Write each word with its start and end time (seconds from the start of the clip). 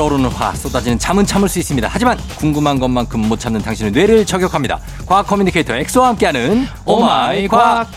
끓어오르는 0.00 0.30
화 0.30 0.54
쏟아지는 0.54 0.98
잠은 0.98 1.26
참을 1.26 1.48
수 1.48 1.58
있습니다. 1.58 1.86
하지만 1.90 2.16
궁금한 2.38 2.78
것만큼 2.78 3.20
못 3.20 3.38
참는 3.38 3.60
당신의 3.60 3.92
뇌를 3.92 4.24
저격합니다. 4.24 4.78
과학 5.04 5.26
communicator 5.26 5.74
엑소와 5.74 6.08
함께하는 6.08 6.66
oh 6.86 7.16
my 7.16 7.46
과학. 7.46 7.90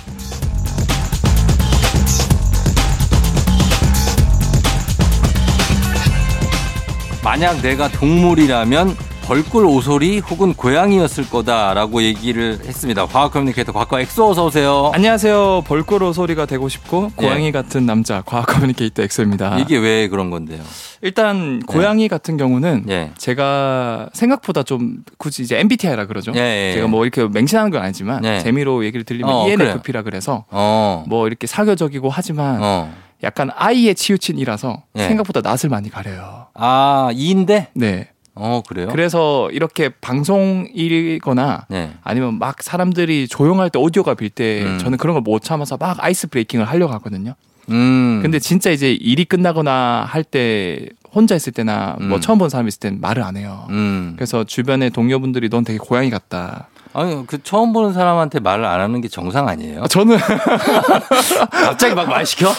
만약 7.23 7.61
내가 7.61 7.87
동물이라면 7.87 8.97
벌꿀 9.25 9.65
오소리 9.65 10.19
혹은 10.19 10.53
고양이였을 10.53 11.29
거다라고 11.29 12.03
얘기를 12.03 12.59
했습니다. 12.65 13.05
과학 13.05 13.31
communicator 13.31 13.71
과거 13.71 13.99
엑소 14.01 14.29
어서 14.31 14.45
오세요. 14.45 14.91
안녕하세요. 14.93 15.63
벌꿀 15.65 16.03
오소리가 16.03 16.45
되고 16.45 16.67
싶고 16.67 17.09
고양이 17.15 17.53
같은 17.53 17.85
남자 17.85 18.21
과학 18.25 18.47
communicator 18.47 19.01
엑소입니다. 19.01 19.59
이게 19.59 19.77
왜 19.77 20.09
그런 20.09 20.29
건데요? 20.29 20.61
일단 21.01 21.61
고양이 21.61 22.09
같은 22.09 22.35
경우는 22.35 22.85
예. 22.89 23.11
제가 23.17 24.09
생각보다 24.11 24.63
좀 24.63 24.97
굳이 25.17 25.43
이제 25.43 25.57
MBTI라 25.57 26.05
그러죠. 26.05 26.33
예, 26.35 26.71
예. 26.71 26.73
제가 26.75 26.87
뭐 26.87 27.05
이렇게 27.05 27.25
맹신하는 27.25 27.71
건 27.71 27.81
아니지만 27.81 28.25
예. 28.25 28.39
재미로 28.39 28.83
얘기를 28.83 29.05
들리면 29.05 29.33
어, 29.33 29.47
ENFP라 29.47 30.01
그래서 30.03 30.43
어. 30.49 31.05
뭐 31.07 31.27
이렇게 31.27 31.47
사교적이고 31.47 32.09
하지만 32.09 32.59
어. 32.61 32.93
약간 33.23 33.49
아이에 33.55 33.93
치우친이라서 33.93 34.83
예. 34.97 35.07
생각보다 35.07 35.39
낯을 35.41 35.69
많이 35.69 35.89
가려요. 35.89 36.47
아, 36.55 37.09
2인데? 37.13 37.67
네. 37.73 38.09
어, 38.35 38.61
그래요? 38.67 38.87
그래서 38.91 39.49
이렇게 39.51 39.89
방송이거나 39.89 41.65
네. 41.69 41.93
아니면 42.03 42.39
막 42.39 42.61
사람들이 42.63 43.27
조용할 43.27 43.69
때 43.69 43.79
오디오가 43.79 44.13
빌때 44.15 44.63
음. 44.63 44.77
저는 44.79 44.97
그런 44.97 45.13
걸 45.13 45.23
못 45.23 45.41
참아서 45.41 45.77
막 45.77 46.03
아이스 46.03 46.27
브레이킹을 46.27 46.65
하려고 46.67 46.91
하거든요. 46.93 47.35
음. 47.69 48.19
근데 48.21 48.39
진짜 48.39 48.71
이제 48.71 48.91
일이 48.91 49.23
끝나거나 49.25 50.05
할 50.07 50.23
때 50.23 50.89
혼자 51.13 51.35
있을 51.35 51.53
때나 51.53 51.95
뭐 52.01 52.17
음. 52.17 52.21
처음 52.21 52.39
본 52.39 52.49
사람 52.49 52.67
있을 52.67 52.79
땐 52.79 52.97
말을 52.99 53.21
안 53.23 53.37
해요. 53.37 53.67
음. 53.69 54.13
그래서 54.17 54.43
주변의 54.43 54.89
동료분들이 54.89 55.47
넌 55.49 55.63
되게 55.63 55.77
고양이 55.77 56.09
같다. 56.09 56.67
아니, 56.95 57.25
그 57.25 57.41
처음 57.41 57.73
보는 57.73 57.93
사람한테 57.93 58.39
말을 58.39 58.63
안 58.65 58.79
하는 58.79 59.01
게 59.01 59.07
정상 59.07 59.47
아니에요? 59.47 59.81
아, 59.83 59.87
저는 59.87 60.17
갑자기 61.49 61.95
막 61.95 62.07
말 62.07 62.25
시켜? 62.25 62.49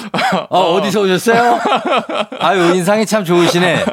어, 0.48 0.58
어 0.74 0.82
디서 0.82 1.02
오셨어요? 1.02 1.60
아유, 2.41 2.74
인상이 2.74 3.06
참 3.06 3.24
좋으시네. 3.24 3.84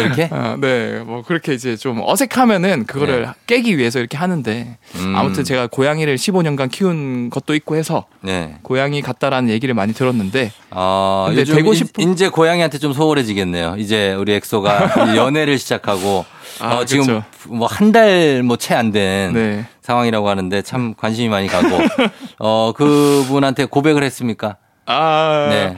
이렇게? 0.00 0.28
아, 0.32 0.56
네, 0.60 1.00
뭐 1.04 1.22
그렇게 1.26 1.54
이제 1.54 1.76
좀 1.76 2.00
어색하면은 2.04 2.86
그거를 2.86 3.22
네. 3.22 3.28
깨기 3.46 3.76
위해서 3.78 3.98
이렇게 3.98 4.16
하는데 4.16 4.76
음. 4.96 5.14
아무튼 5.16 5.42
제가 5.44 5.66
고양이를 5.68 6.16
15년간 6.16 6.70
키운 6.70 7.30
것도 7.30 7.54
있고 7.56 7.74
해서 7.76 8.04
네. 8.20 8.56
고양이 8.62 9.02
같다라는 9.02 9.50
얘기를 9.50 9.74
많이 9.74 9.92
들었는데 9.94 10.52
아, 10.70 11.26
근데 11.28 11.44
되고 11.44 11.72
이- 11.72 11.80
싶은- 11.80 12.12
이제 12.12 12.28
고양이한테 12.28 12.78
좀 12.78 12.92
소홀해지겠네요. 12.92 13.76
이제 13.78 14.12
우리 14.14 14.32
엑소가 14.34 15.12
이 15.12 15.16
연애를 15.16 15.58
시작하고 15.58 16.24
아, 16.60 16.76
어, 16.76 16.84
지금. 16.84 17.22
뭐 17.48 17.66
한 17.68 17.92
달 17.92 18.42
뭐 18.42 18.56
채 18.56 18.74
안된 18.74 19.32
네. 19.34 19.66
상황이라고 19.82 20.28
하는데 20.28 20.62
참 20.62 20.94
관심이 20.96 21.28
많이 21.28 21.46
가고 21.48 21.68
어 22.40 22.72
그분한테 22.74 23.66
고백을 23.66 24.02
했습니까? 24.02 24.56
아 24.86 25.46
네. 25.50 25.76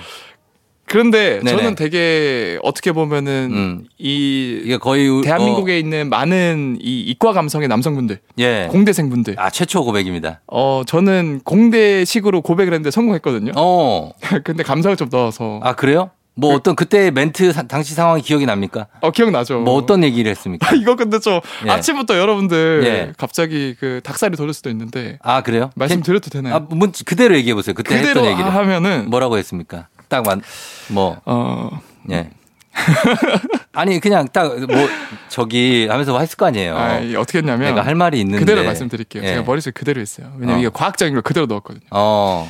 그런데 0.86 1.41
네네. 1.44 1.50
저는 1.58 1.74
되게 1.74 2.58
어떻게 2.62 2.92
보면은 2.92 3.50
음. 3.52 3.84
이 3.98 4.62
이게 4.64 4.78
거의 4.78 5.06
우- 5.11 5.20
대한민국에 5.20 5.78
있는 5.78 6.08
많은 6.08 6.78
이 6.80 7.00
이과 7.00 7.34
감성의 7.34 7.69
남성분들, 7.69 8.16
어, 8.16 8.33
예. 8.39 8.69
공대생분들. 8.70 9.34
아 9.39 9.50
최초 9.50 9.84
고백입니다. 9.84 10.40
어, 10.46 10.83
저는 10.86 11.42
공대식으로 11.45 12.40
고백을 12.40 12.73
했는데 12.73 12.90
성공했거든요. 12.90 13.52
어. 13.57 14.12
근데 14.45 14.62
감성을 14.62 14.96
좀 14.96 15.11
넣어서. 15.12 15.61
아 15.62 15.74
그래요? 15.74 16.11
뭐 16.41 16.55
어떤 16.55 16.77
그때 16.77 17.11
멘트 17.11 17.53
사- 17.53 17.65
당시 17.65 17.95
상황이 17.95 18.23
기억이 18.23 18.47
납니까? 18.47 18.87
어, 19.01 19.11
기억나죠. 19.11 19.59
뭐 19.61 19.75
어떤 19.75 20.05
얘기를 20.05 20.31
했습니까? 20.31 20.69
아, 20.71 20.75
이거 20.75 20.95
근데 20.95 21.19
좀 21.19 21.41
예. 21.67 21.71
아침부터 21.71 22.17
여러분들 22.17 22.83
예. 22.85 23.13
갑자기 23.19 23.75
그 23.81 24.01
닭살이 24.05 24.37
돋을 24.37 24.55
수도 24.55 24.71
있는데 24.71 25.19
아 25.21 25.43
그래요? 25.43 25.71
말씀드려도 25.75 26.31
되나요? 26.31 26.55
아, 26.55 26.61
문, 26.61 26.93
그대로 27.05 27.37
얘기해 27.37 27.55
보세요. 27.55 27.75
그때 27.75 27.97
그대로 27.97 28.21
했던 28.21 28.33
얘기를. 28.33 28.55
하면은 28.55 29.11
뭐라고 29.11 29.37
했습니까? 29.37 29.89
딱 30.09 30.23
만, 30.25 30.41
뭐, 30.89 31.21
어, 31.27 31.71
예. 32.13 32.31
아니, 33.75 33.99
그냥 34.01 34.29
딱, 34.33 34.57
뭐, 34.67 34.89
저기 35.29 35.87
하면서 35.91 36.13
뭐 36.13 36.20
했을 36.20 36.37
거 36.37 36.47
아니에요. 36.47 36.77
아, 36.77 36.99
이 37.01 37.15
어떻게 37.17 37.39
했냐면 37.39 37.75
내가 37.75 37.85
할 37.85 37.95
말이 37.95 38.19
있는데. 38.20 38.39
그대로 38.39 38.65
말씀드릴게요. 38.65 39.23
예. 39.25 39.29
제가 39.29 39.43
머릿속에 39.43 39.73
그대로 39.73 40.01
했어요. 40.01 40.29
왜냐면 40.37 40.57
어. 40.57 40.59
이게 40.61 40.70
과학적인 40.73 41.13
걸 41.15 41.23
그대로 41.23 41.47
넣었거든요. 41.47 41.83
어, 41.91 42.49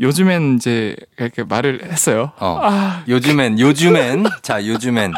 요즘엔 0.00 0.56
이제 0.56 0.96
이렇게 1.18 1.44
말을 1.44 1.90
했어요. 1.90 2.32
어. 2.38 2.58
아, 2.60 3.04
요즘엔, 3.08 3.58
요즘엔, 3.58 4.24
자, 4.42 4.66
요즘엔, 4.66 5.12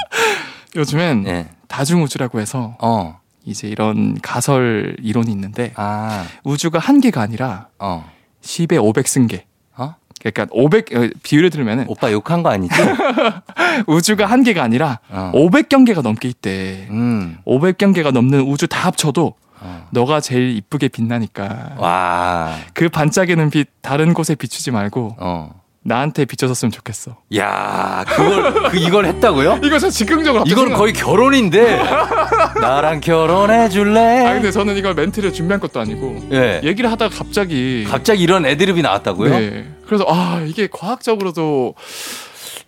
요즘엔 0.75 1.27
예. 1.27 1.49
다중우주라고 1.69 2.41
해서 2.41 2.77
어, 2.81 3.19
이제 3.45 3.69
이런 3.69 4.19
가설 4.21 4.97
이론이 5.03 5.31
있는데 5.33 5.73
아, 5.77 6.27
우주가 6.45 6.79
한 6.79 7.01
개가 7.01 7.21
아니라 7.23 7.69
어, 7.79 8.11
10에 8.43 8.73
500승계. 8.79 9.43
어? 9.77 9.95
그러니까 10.21 10.47
500 10.51 10.95
어, 10.95 11.09
비율을 11.23 11.51
들면은 11.51 11.87
오빠 11.89 12.13
욕한 12.13 12.43
거 12.43 12.51
아니지? 12.51 12.75
우주가 13.87 14.27
한 14.27 14.43
개가 14.43 14.63
아니라 14.63 15.01
어. 15.09 15.33
500경계가 15.35 16.03
넘게 16.03 16.29
있대. 16.29 16.89
음, 16.91 17.39
500경계가 17.47 18.13
넘는 18.13 18.43
우주 18.43 18.67
다 18.67 18.87
합쳐도 18.87 19.35
어. 19.61 19.89
너가 19.91 20.21
제일 20.21 20.57
이쁘게 20.57 20.89
빛나니까 20.89 21.77
와, 21.79 22.57
그 22.75 22.89
반짝이는 22.89 23.51
빛 23.51 23.69
다른 23.83 24.15
곳에 24.15 24.35
비추지 24.35 24.71
말고 24.71 25.17
어. 25.19 25.67
나한테 25.87 26.25
비춰줬으면 26.25 26.73
좋겠어. 26.73 27.17
야, 27.37 28.05
그걸, 28.09 28.71
그, 28.71 28.77
이걸 28.77 29.07
했다고요? 29.07 29.61
이거 29.65 29.79
저 29.79 29.89
즉흥적으로 29.89 30.43
이건 30.45 30.73
거의 30.73 30.93
결혼인데. 30.93 31.81
나랑 32.61 33.01
결혼해 33.01 33.69
줄래? 33.69 34.27
아 34.27 34.33
근데 34.35 34.51
저는 34.51 34.77
이걸 34.77 34.95
멘트를 34.95 35.33
준비한 35.33 35.61
것도 35.61 35.79
아니고 35.79 36.29
예. 36.33 36.61
얘기를 36.65 36.91
하다가 36.91 37.15
갑자기 37.17 37.87
갑자기 37.89 38.23
이런 38.23 38.47
애드립이 38.47 38.83
나왔다고요? 38.83 39.31
네. 39.31 39.69
그래서 39.87 40.05
아 40.09 40.43
이게 40.45 40.69
과학적으로도 40.71 41.75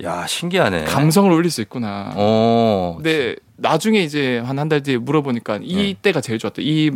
야, 0.04 0.26
신기하네. 0.28 0.84
감성을 0.84 1.30
올릴 1.32 1.50
수 1.50 1.60
있구나. 1.60 2.12
어. 2.14 2.94
근데 2.96 3.34
나중에 3.56 3.98
이제 4.00 4.38
한 4.38 4.56
한 4.58 4.68
달 4.68 4.80
뒤에 4.84 4.96
물어보니까 4.98 5.58
이 5.62 5.74
네. 5.74 5.94
때가 6.00 6.20
제일 6.20 6.38
좋았다. 6.38 6.62
이, 6.62 6.92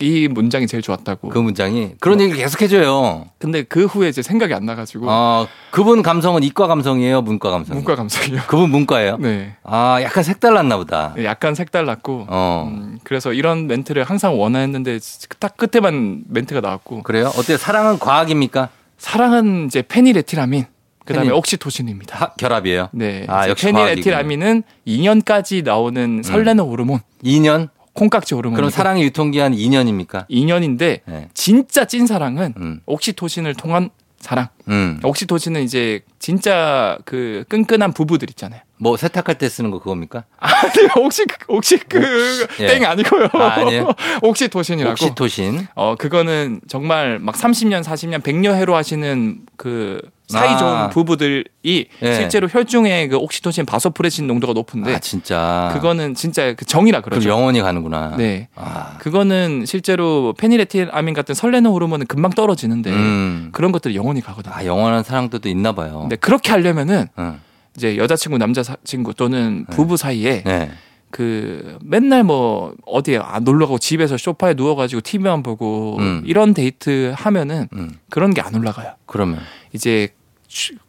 이 0.00 0.26
문장이 0.28 0.66
제일 0.66 0.82
좋았다고. 0.82 1.28
그 1.28 1.38
문장이 1.38 1.92
그런 2.00 2.20
얘기를 2.20 2.40
계속 2.40 2.60
해줘요. 2.62 3.26
근데 3.38 3.62
그 3.62 3.84
후에 3.86 4.08
이제 4.08 4.22
생각이 4.22 4.52
안 4.54 4.66
나가지고 4.66 5.06
어, 5.08 5.46
그분 5.70 6.02
감성은 6.02 6.42
이과 6.42 6.66
감성이에요, 6.66 7.22
문과 7.22 7.50
감성? 7.50 7.76
문과 7.76 7.94
감성이요. 7.94 8.40
그분 8.48 8.70
문과예요? 8.70 9.18
네. 9.18 9.54
아, 9.62 10.00
약간 10.02 10.24
색달랐나 10.24 10.76
보다. 10.78 11.14
약간 11.22 11.54
색달랐고. 11.54 12.26
어. 12.28 12.68
음, 12.72 12.98
그래서 13.04 13.32
이런 13.32 13.68
멘트를 13.68 14.02
항상 14.02 14.36
원했는데 14.40 14.98
딱 15.38 15.56
끝에만 15.56 16.24
멘트가 16.28 16.60
나왔고 16.60 17.04
그래요? 17.04 17.30
어때요? 17.36 17.56
사랑은 17.56 18.00
과학입니까? 18.00 18.70
사랑은 18.98 19.66
이제 19.66 19.82
페니레티라민 19.82 20.64
그다음에 21.06 21.28
페니- 21.30 21.36
옥시토신입니다. 21.36 22.16
하- 22.18 22.34
결합이에요. 22.34 22.90
네. 22.92 23.24
아, 23.28 23.48
역시 23.48 23.66
페니레티라민은 23.66 24.62
2년까지 24.86 25.64
나오는 25.64 26.22
설레는 26.22 26.64
호르몬, 26.64 27.00
2년? 27.24 27.68
콩깍지 27.94 28.34
호르몬. 28.34 28.56
그럼 28.56 28.68
사랑의 28.68 29.04
유통기한 29.04 29.54
2년입니까? 29.54 30.28
2년인데 30.28 31.00
네. 31.06 31.28
진짜 31.32 31.86
찐 31.86 32.06
사랑은 32.06 32.52
음. 32.58 32.80
옥시토신을 32.84 33.54
통한 33.54 33.88
사랑. 34.20 34.48
음. 34.68 34.98
옥시토신은 35.02 35.62
이제 35.62 36.00
진짜 36.18 36.98
그 37.06 37.44
끈끈한 37.48 37.92
부부들 37.94 38.28
있잖아요. 38.30 38.60
뭐 38.78 38.96
세탁할 38.98 39.38
때 39.38 39.48
쓰는 39.48 39.70
거 39.70 39.78
그겁니까? 39.78 40.24
아니 40.38 40.86
혹시 40.96 41.24
그- 41.24 41.36
혹시 41.48 41.78
그 41.78 42.46
예. 42.60 42.66
땡 42.66 42.84
아니고요. 42.84 43.28
아, 43.32 43.60
아니에요? 43.60 43.88
옥시토신이라고. 44.22 44.92
옥시토신. 44.92 45.66
어 45.74 45.94
그거는 45.96 46.60
정말 46.68 47.18
막 47.18 47.34
30년, 47.34 47.82
40년, 47.82 48.20
100년 48.22 48.54
해로 48.56 48.74
하시는 48.76 49.38
그 49.56 50.02
사이 50.28 50.48
아. 50.48 50.56
좋은 50.56 50.90
부부들이 50.90 51.44
예. 52.02 52.14
실제로 52.14 52.48
혈중에 52.48 53.08
그 53.08 53.16
옥시토신, 53.16 53.64
바소프레신 53.64 54.26
농도가 54.26 54.52
높은데 54.52 54.94
아, 54.94 54.98
진짜. 54.98 55.70
그거는 55.72 56.14
진짜 56.14 56.54
그 56.54 56.64
정이라 56.64 57.00
그러죠. 57.02 57.28
영원히 57.28 57.60
가는구나. 57.60 58.16
네. 58.16 58.48
아. 58.56 58.96
그거는 58.98 59.64
실제로 59.66 60.34
페니레틸아민 60.36 61.14
같은 61.14 61.34
설레는 61.34 61.70
호르몬은 61.70 62.06
금방 62.06 62.32
떨어지는데 62.32 62.90
음. 62.90 63.48
그런 63.52 63.70
것들이 63.70 63.94
영원히 63.94 64.20
가거든요. 64.20 64.52
아, 64.54 64.64
영원한 64.64 65.04
사랑들도 65.04 65.48
있나 65.48 65.72
봐요. 65.72 66.00
근데 66.00 66.16
그렇게 66.16 66.50
하려면은 66.50 67.06
응. 67.18 67.38
이제 67.76 67.96
여자친구, 67.96 68.38
남자친구 68.38 69.14
또는 69.14 69.64
부부 69.70 69.96
사이에 69.96 70.42
네. 70.44 70.70
그 71.10 71.78
맨날 71.82 72.24
뭐 72.24 72.74
어디에 72.84 73.18
아, 73.22 73.38
놀러 73.38 73.66
가고 73.66 73.78
집에서 73.78 74.16
소파에 74.16 74.54
누워가지고 74.54 75.00
TV만 75.02 75.42
보고 75.42 75.96
음. 75.98 76.22
이런 76.26 76.52
데이트 76.52 77.12
하면은 77.16 77.68
음. 77.74 77.92
그런 78.10 78.34
게 78.34 78.40
안 78.42 78.54
올라가요. 78.54 78.92
그러면. 79.06 79.38
이제 79.72 80.08
쉬- 80.08 80.15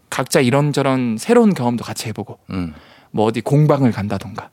각자 0.09 0.39
이런저런 0.39 1.18
새로운 1.18 1.54
경험도 1.54 1.83
같이 1.83 2.07
해보고 2.07 2.39
음. 2.51 2.74
뭐 3.12 3.25
어디 3.25 3.42
공방을 3.42 3.92
간다던가 3.92 4.50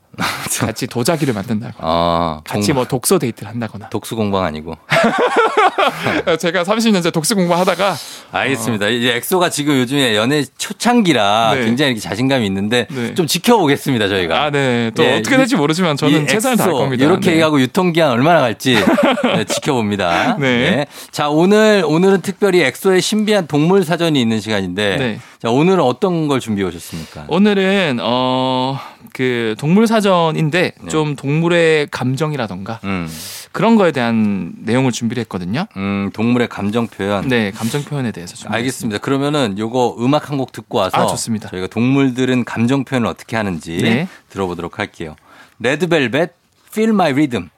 같이 0.59 0.87
도자기를 0.87 1.33
만든다거나 1.33 1.77
아, 1.79 2.41
같이 2.45 2.73
뭐 2.73 2.85
독서 2.85 3.19
데이트를 3.19 3.49
한다거나 3.51 3.89
독수 3.89 4.15
공방 4.15 4.43
아니고. 4.43 4.75
제가 6.39 6.63
30년째 6.63 7.11
독서 7.13 7.35
공부하다가 7.35 7.95
알겠습니다. 8.31 8.87
이제 8.87 9.15
엑소가 9.15 9.49
지금 9.49 9.77
요즘에 9.79 10.15
연애 10.15 10.43
초창기라 10.57 11.53
네. 11.55 11.65
굉장히 11.65 11.91
이렇게 11.91 12.01
자신감이 12.01 12.45
있는데 12.47 12.87
네. 12.89 13.13
좀 13.13 13.27
지켜보겠습니다, 13.27 14.07
저희가. 14.07 14.43
아, 14.43 14.49
네. 14.51 14.91
또 14.95 15.03
예, 15.03 15.17
어떻게 15.19 15.35
이- 15.35 15.37
될지 15.37 15.55
모르지만 15.55 15.97
저는 15.97 16.23
이 16.23 16.27
최선을 16.27 16.57
다할 16.57 16.71
겁니다. 16.73 17.03
이렇게 17.05 17.25
네. 17.27 17.31
얘기하고 17.33 17.59
유통기한 17.61 18.11
얼마나 18.11 18.39
갈지 18.41 18.75
네, 19.23 19.43
지켜봅니다. 19.45 20.37
네. 20.39 20.85
자, 21.11 21.29
오늘, 21.29 21.83
오늘은 21.85 22.21
특별히 22.21 22.61
엑소의 22.61 23.01
신비한 23.01 23.47
동물 23.47 23.83
사전이 23.83 24.19
있는 24.19 24.39
시간인데. 24.39 24.97
네. 24.97 25.19
자, 25.41 25.49
오늘은 25.49 25.81
어떤 25.83 26.27
걸 26.27 26.39
준비해 26.39 26.67
오셨습니까? 26.67 27.25
오늘은 27.27 27.99
어 28.01 28.79
그 29.13 29.55
동물 29.57 29.87
사전 29.87 30.04
인데 30.35 30.73
네. 30.81 30.87
좀 30.89 31.15
동물의 31.15 31.87
감정이라던가 31.91 32.79
음, 32.83 33.07
그런 33.51 33.75
거에 33.75 33.91
대한 33.91 34.53
내용을 34.59 34.91
준비를 34.91 35.21
했거든요. 35.21 35.65
음, 35.77 36.09
동물의 36.13 36.47
감정 36.49 36.87
표현. 36.87 37.27
네, 37.27 37.51
감정 37.51 37.83
표현에 37.83 38.11
대해서 38.11 38.35
준비. 38.35 38.53
알겠습니다. 38.55 38.99
그러면은 38.99 39.57
요거 39.57 39.97
음악 39.99 40.29
한 40.29 40.35
곡 40.37 40.51
듣고 40.51 40.79
와서 40.79 40.97
아, 40.97 41.07
좋습니다. 41.07 41.49
저희가 41.49 41.67
동물들은 41.67 42.43
감정 42.43 42.83
표현을 42.83 43.07
어떻게 43.07 43.35
하는지 43.37 43.77
네. 43.77 44.07
들어보도록 44.29 44.79
할게요. 44.79 45.15
레드벨벳 45.59 46.33
Feel 46.71 46.89
My 46.91 47.11
Rhythm. 47.13 47.49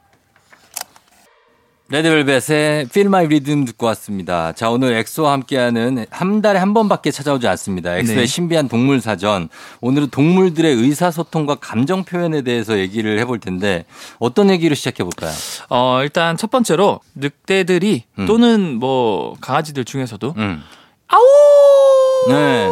레드벨벳의 1.89 2.81
Feel 2.89 3.07
My 3.07 3.25
Rhythm 3.25 3.66
듣고 3.66 3.86
왔습니다. 3.88 4.51
자, 4.51 4.69
오늘 4.69 4.94
엑소와 4.94 5.31
함께하는 5.31 6.06
한 6.10 6.42
달에 6.42 6.60
한 6.60 6.74
번밖에 6.74 7.12
찾아오지 7.12 7.48
않습니다. 7.48 7.95
엑소의 7.98 8.18
네. 8.18 8.25
신비한 8.25 8.68
동물 8.68 9.00
사전. 9.00 9.48
오늘은 9.80 10.10
동물들의 10.10 10.75
의사소통과 10.75 11.56
감정 11.56 12.04
표현에 12.04 12.42
대해서 12.42 12.78
얘기를 12.78 13.18
해볼 13.19 13.39
텐데 13.39 13.86
어떤 14.19 14.50
얘기로 14.50 14.75
시작해 14.75 15.04
볼까요? 15.04 15.31
어 15.69 16.01
일단 16.04 16.36
첫 16.36 16.51
번째로 16.51 17.00
늑대들이 17.16 18.04
음. 18.19 18.25
또는 18.25 18.75
뭐 18.75 19.38
강아지들 19.39 19.86
중에서도 19.86 20.34
음. 20.38 20.62
아우 21.07 22.34
네. 22.34 22.68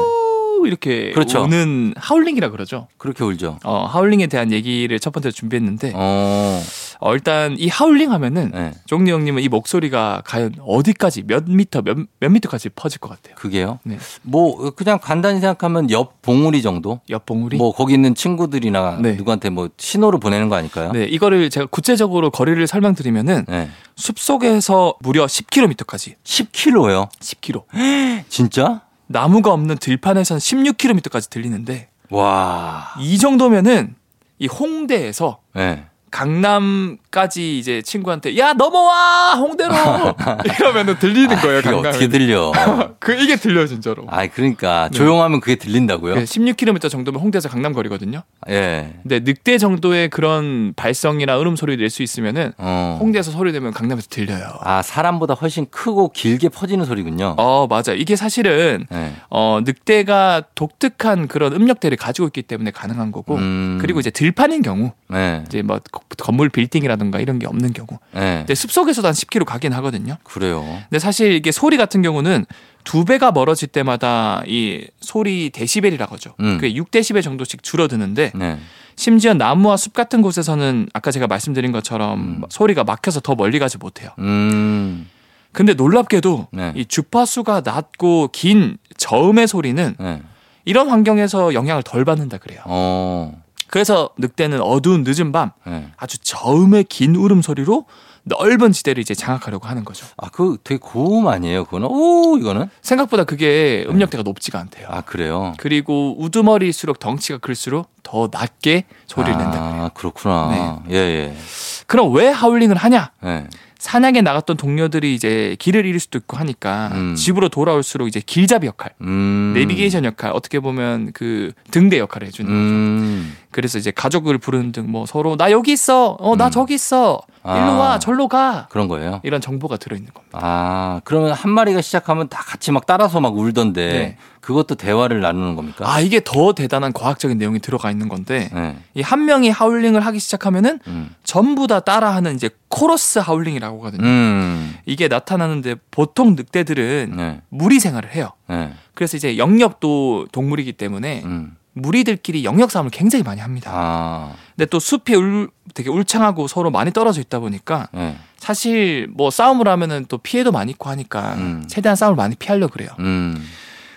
이렇게 0.65 1.11
그렇죠. 1.11 1.43
우는 1.43 1.93
하울링이라 1.95 2.49
그러죠. 2.49 2.87
그렇게 2.97 3.23
울죠. 3.23 3.59
어 3.63 3.85
하울링에 3.85 4.27
대한 4.27 4.51
얘기를 4.51 4.99
첫 4.99 5.11
번째로 5.13 5.31
준비했는데 5.31 5.93
어. 5.95 6.61
어, 6.99 7.13
일단 7.13 7.55
이 7.57 7.67
하울링 7.67 8.11
하면은 8.11 8.51
네. 8.53 8.71
종리 8.85 9.11
형님은 9.11 9.41
이 9.43 9.49
목소리가 9.49 10.23
과연 10.25 10.55
어디까지 10.59 11.23
몇 11.27 11.45
미터 11.47 11.81
몇, 11.81 11.97
몇 12.19 12.29
미터까지 12.31 12.69
퍼질 12.69 12.99
것 12.99 13.09
같아요. 13.09 13.35
그게요? 13.35 13.79
네. 13.83 13.97
뭐 14.21 14.71
그냥 14.71 14.99
간단히 14.99 15.39
생각하면 15.39 15.89
옆 15.91 16.21
봉우리 16.21 16.61
정도? 16.61 17.01
옆 17.09 17.25
봉우리. 17.25 17.57
뭐 17.57 17.73
거기 17.73 17.93
있는 17.93 18.15
친구들이나 18.15 18.99
네. 19.01 19.13
누구한테 19.13 19.49
뭐 19.49 19.69
신호를 19.77 20.19
보내는 20.19 20.49
거 20.49 20.55
아닐까요? 20.55 20.91
네, 20.91 21.05
이거를 21.05 21.49
제가 21.49 21.67
구체적으로 21.67 22.31
거리를 22.31 22.65
설명드리면은 22.67 23.45
네. 23.47 23.69
숲 23.95 24.19
속에서 24.19 24.95
무려 24.99 25.25
10km까지 25.25 26.15
10km요? 26.23 27.09
10km. 27.19 28.23
진짜? 28.29 28.81
나무가 29.07 29.51
없는 29.53 29.77
들판에서는 29.77 30.39
16km까지 30.39 31.29
들리는데 31.29 31.89
와. 32.09 32.93
이 32.99 33.17
정도면은 33.17 33.95
이 34.39 34.47
홍대에서 34.47 35.39
네. 35.53 35.85
강남까지 36.15 37.57
이제 37.59 37.81
친구한테 37.81 38.37
야 38.37 38.53
넘어와 38.53 39.35
홍대로 39.35 39.73
이러면은 40.59 40.97
들리는 40.99 41.35
거예요. 41.37 41.57
그게 41.61 41.69
강남에. 41.71 41.89
어떻게 41.89 42.07
들려? 42.07 42.51
그 42.99 43.13
이게 43.13 43.35
들려 43.35 43.65
진짜로. 43.67 44.05
아, 44.09 44.25
그러니까 44.27 44.89
네. 44.91 44.97
조용하면 44.97 45.39
그게 45.39 45.55
들린다고요? 45.55 46.15
네, 46.15 46.23
16km 46.23 46.89
정도면 46.89 47.21
홍대에서 47.21 47.49
강남 47.49 47.73
거리거든요. 47.73 48.23
예. 48.49 48.93
근데 49.03 49.19
늑대 49.19 49.57
정도의 49.57 50.09
그런 50.09 50.73
발성이나 50.75 51.39
으름 51.39 51.55
소리 51.55 51.77
낼수 51.77 52.03
있으면은 52.03 52.53
어. 52.57 52.97
홍대에서 53.01 53.31
소리 53.31 53.51
내면 53.51 53.71
강남에서 53.73 54.07
들려요. 54.09 54.45
아, 54.61 54.81
사람보다 54.81 55.33
훨씬 55.35 55.65
크고 55.69 56.09
길게 56.09 56.49
퍼지는 56.49 56.85
소리군요. 56.85 57.35
어 57.37 57.67
맞아. 57.67 57.93
이게 57.93 58.15
사실은 58.15 58.85
네. 58.89 59.13
어 59.29 59.59
늑대가 59.63 60.43
독특한 60.55 61.27
그런 61.27 61.53
음역대를 61.53 61.97
가지고 61.97 62.27
있기 62.27 62.43
때문에 62.43 62.71
가능한 62.71 63.11
거고 63.11 63.35
음. 63.35 63.77
그리고 63.81 63.99
이제 63.99 64.09
들판인 64.09 64.61
경우 64.61 64.91
네. 65.09 65.43
이제 65.47 65.61
뭐 65.61 65.79
거- 65.91 66.01
건물 66.17 66.49
빌딩이라든가 66.49 67.19
이런 67.19 67.39
게 67.39 67.47
없는 67.47 67.73
경우 67.73 67.87
네. 68.13 68.37
근데 68.39 68.55
숲속에서도 68.55 69.07
한 69.07 69.13
10km 69.13 69.45
가긴 69.45 69.73
하거든요. 69.73 70.17
그래요. 70.23 70.63
근데 70.89 70.99
사실 70.99 71.33
이게 71.33 71.51
소리 71.51 71.77
같은 71.77 72.01
경우는 72.01 72.45
두 72.83 73.03
배가 73.05 73.31
멀어질 73.31 73.67
때마다 73.67 74.43
이 74.47 74.87
소리 75.01 75.49
데시벨이라고 75.49 76.15
하죠. 76.15 76.35
음. 76.39 76.57
그게 76.57 76.73
6데시벨 76.73 77.23
정도씩 77.23 77.63
줄어드는데 77.63 78.31
네. 78.35 78.59
심지어 78.95 79.33
나무와 79.33 79.75
숲 79.77 79.93
같은 79.93 80.21
곳에서는 80.21 80.89
아까 80.93 81.11
제가 81.11 81.27
말씀드린 81.27 81.71
것처럼 81.71 82.19
음. 82.19 82.41
소리가 82.49 82.83
막혀서 82.83 83.19
더 83.21 83.35
멀리 83.35 83.59
가지 83.59 83.77
못해요. 83.77 84.11
음. 84.19 85.09
근데 85.51 85.73
놀랍게도 85.73 86.49
네. 86.51 86.73
이 86.75 86.85
주파수가 86.85 87.61
낮고 87.65 88.29
긴 88.31 88.77
저음의 88.97 89.47
소리는 89.47 89.95
네. 89.99 90.21
이런 90.65 90.89
환경에서 90.89 91.53
영향을 91.53 91.83
덜 91.83 92.05
받는다 92.05 92.37
그래요. 92.37 92.61
어. 92.65 93.41
그래서 93.75 94.09
늑대는 94.17 94.61
어두운 94.61 95.03
늦은 95.05 95.33
밤 95.33 95.51
네. 95.67 95.91
아주 95.97 96.17
저음의 96.19 96.85
긴 96.85 97.13
울음 97.13 97.41
소리로 97.41 97.83
넓은 98.23 98.71
지대를 98.71 99.01
이제 99.01 99.13
장악하려고 99.13 99.67
하는 99.67 99.83
거죠. 99.83 100.07
아, 100.15 100.29
그 100.29 100.55
되게 100.63 100.79
고음 100.81 101.27
아니에요, 101.27 101.65
그거는? 101.65 101.89
오, 101.91 102.37
이거는? 102.37 102.69
생각보다 102.81 103.25
그게 103.25 103.85
음역대가 103.89 104.23
높지가 104.23 104.59
않대요. 104.61 104.87
아, 104.89 105.01
그래요? 105.01 105.55
그리고 105.57 106.15
우두머리일수록 106.19 106.99
덩치가 106.99 107.39
클수록 107.39 107.89
더 108.01 108.29
낮게 108.31 108.85
소리를 109.07 109.37
낸다 109.37 109.51
그래요. 109.51 109.83
아, 109.83 109.89
그렇구나. 109.89 110.81
예, 110.91 110.95
예. 110.95 111.37
그럼 111.85 112.13
왜 112.13 112.29
하울링을 112.29 112.77
하냐? 112.77 113.11
예. 113.25 113.47
사냥에 113.79 114.21
나갔던 114.21 114.57
동료들이 114.57 115.13
이제 115.13 115.55
길을 115.59 115.85
잃을 115.85 115.99
수도 115.99 116.17
있고 116.17 116.37
하니까 116.37 116.89
음. 116.93 117.15
집으로 117.15 117.49
돌아올수록 117.49 118.07
이제 118.07 118.21
길잡이 118.25 118.67
역할, 118.67 118.91
음. 119.01 119.53
내비게이션 119.55 120.05
역할, 120.05 120.31
어떻게 120.33 120.59
보면 120.59 121.11
그 121.13 121.51
등대 121.71 121.99
역할을 121.99 122.27
해주는 122.27 122.49
거죠. 122.49 122.59
음. 122.59 123.35
그래서 123.51 123.77
이제 123.77 123.91
가족을 123.91 124.37
부르는 124.37 124.71
등 124.71 124.85
뭐 124.85 125.05
서로 125.05 125.35
나 125.35 125.51
여기 125.51 125.71
있어, 125.73 126.11
어나 126.19 126.47
음. 126.47 126.51
저기 126.51 126.75
있어, 126.75 127.19
아. 127.43 127.57
일로 127.57 127.77
와, 127.79 127.99
절로 127.99 128.27
가 128.27 128.67
그런 128.69 128.87
거예요? 128.87 129.19
이런 129.23 129.41
정보가 129.41 129.77
들어있는 129.77 130.11
겁니다. 130.13 130.39
아, 130.41 131.01
그러면 131.05 131.31
한 131.33 131.51
마리가 131.51 131.81
시작하면 131.81 132.27
다 132.29 132.43
같이 132.45 132.71
막 132.71 132.85
따라서 132.85 133.19
막 133.19 133.35
울던데 133.37 133.87
네. 133.91 134.17
그것도 134.41 134.75
대화를 134.75 135.21
나누는 135.21 135.55
겁니까? 135.55 135.91
아 135.91 135.99
이게 135.99 136.21
더 136.23 136.53
대단한 136.53 136.93
과학적인 136.93 137.37
내용이 137.39 137.59
들어가 137.59 137.89
있는 137.89 138.09
건데 138.09 138.49
네. 138.53 138.77
이한 138.93 139.25
명이 139.25 139.49
하울링을 139.49 140.05
하기 140.05 140.19
시작하면은 140.19 140.79
음. 140.87 141.09
전부 141.23 141.65
다 141.65 141.79
따라하는 141.79 142.35
이제 142.35 142.49
코러스 142.67 143.17
하울링이라 143.19 143.64
고 143.69 143.77
하거든요. 143.77 144.03
음. 144.03 144.75
이게 144.85 145.07
나타나는데 145.07 145.75
보통 145.91 146.35
늑대들은 146.35 147.13
네. 147.15 147.41
무리 147.49 147.79
생활을 147.79 148.13
해요. 148.13 148.31
네. 148.47 148.73
그래서 148.93 149.17
이제 149.17 149.37
영역도 149.37 150.27
동물이기 150.31 150.73
때문에 150.73 151.21
음. 151.25 151.55
무리들끼리 151.73 152.45
영역 152.45 152.71
싸움을 152.71 152.89
굉장히 152.89 153.23
많이 153.23 153.41
합니다. 153.41 153.71
아. 153.73 154.33
근데 154.55 154.65
또 154.65 154.79
숲이 154.79 155.13
울, 155.15 155.49
되게 155.73 155.89
울창하고 155.89 156.47
서로 156.47 156.71
많이 156.71 156.91
떨어져 156.91 157.19
있다 157.19 157.39
보니까 157.39 157.89
네. 157.93 158.17
사실 158.37 159.07
뭐 159.11 159.29
싸움을 159.29 159.67
하면은 159.67 160.05
또 160.07 160.17
피해도 160.17 160.51
많이 160.51 160.71
있고 160.71 160.89
하니까 160.89 161.33
음. 161.35 161.65
최대한 161.67 161.95
싸움을 161.95 162.15
많이 162.15 162.35
피하려 162.35 162.67
고 162.67 162.73
그래요. 162.73 162.89
음. 162.99 163.45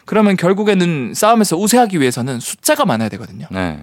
그러면 0.07 0.37
결국에는 0.37 1.13
싸움에서 1.15 1.57
우세하기 1.57 2.01
위해서는 2.01 2.41
숫자가 2.41 2.85
많아야 2.85 3.09
되거든요. 3.11 3.47
네. 3.51 3.81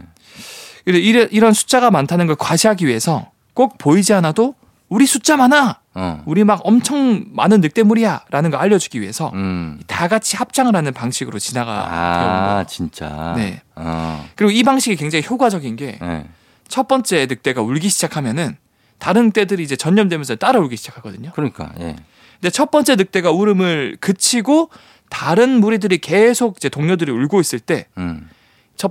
이런 0.88 1.54
숫자가 1.54 1.92
많다는 1.92 2.28
걸 2.28 2.36
과시하기 2.36 2.86
위해서 2.86 3.30
꼭 3.54 3.78
보이지 3.78 4.14
않아도 4.14 4.56
우리 4.90 5.06
숫자 5.06 5.36
많아. 5.36 5.80
어. 5.96 6.22
우리 6.26 6.44
막 6.44 6.62
엄청 6.64 7.26
많은 7.32 7.62
늑대물이야라는 7.62 8.52
걸 8.52 8.60
알려주기 8.60 9.02
위해서 9.02 9.32
음. 9.34 9.80
다 9.88 10.08
같이 10.08 10.36
합장을 10.36 10.76
하는 10.76 10.94
방식으로 10.94 11.40
지나가 11.40 11.72
온 11.72 11.90
아. 11.92 12.66
진짜. 12.68 13.34
네. 13.36 13.62
어. 13.76 14.28
그리고 14.36 14.52
이 14.52 14.64
방식이 14.64 14.96
굉장히 14.96 15.26
효과적인 15.28 15.76
게첫 15.76 16.00
네. 16.02 16.84
번째 16.88 17.26
늑대가 17.28 17.62
울기 17.62 17.90
시작하면은 17.90 18.58
다른 19.00 19.26
늑대들이 19.28 19.64
이제 19.64 19.76
전염되면서 19.76 20.36
따라 20.36 20.60
울기 20.60 20.78
시작하거든요. 20.78 21.32
그러니까. 21.34 21.72
예. 21.80 21.96
근데 22.36 22.50
첫 22.50 22.70
번째 22.72 22.96
늑대가 22.96 23.32
울음을 23.32 23.98
그치고 24.00 24.70
다른 25.10 25.60
무리들이 25.60 25.98
계속 25.98 26.58
이제 26.58 26.70
동료들이 26.70 27.12
울고 27.12 27.40
있을 27.40 27.60
때첫 27.60 27.88
음. 27.98 28.30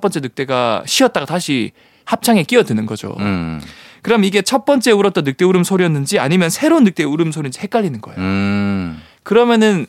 번째 0.00 0.20
늑대가 0.20 0.82
쉬었다가 0.86 1.26
다시 1.26 1.72
합창에 2.04 2.42
끼어드는 2.42 2.86
거죠. 2.86 3.14
음. 3.20 3.60
그럼 4.04 4.22
이게 4.24 4.42
첫 4.42 4.66
번째 4.66 4.90
울었던 4.92 5.24
늑대 5.24 5.46
울음 5.46 5.64
소리였는지 5.64 6.18
아니면 6.18 6.50
새로운 6.50 6.84
늑대 6.84 7.04
울음 7.04 7.32
소리인지 7.32 7.58
헷갈리는 7.60 8.00
거예요. 8.02 8.20
음. 8.20 9.00
그러면은 9.22 9.86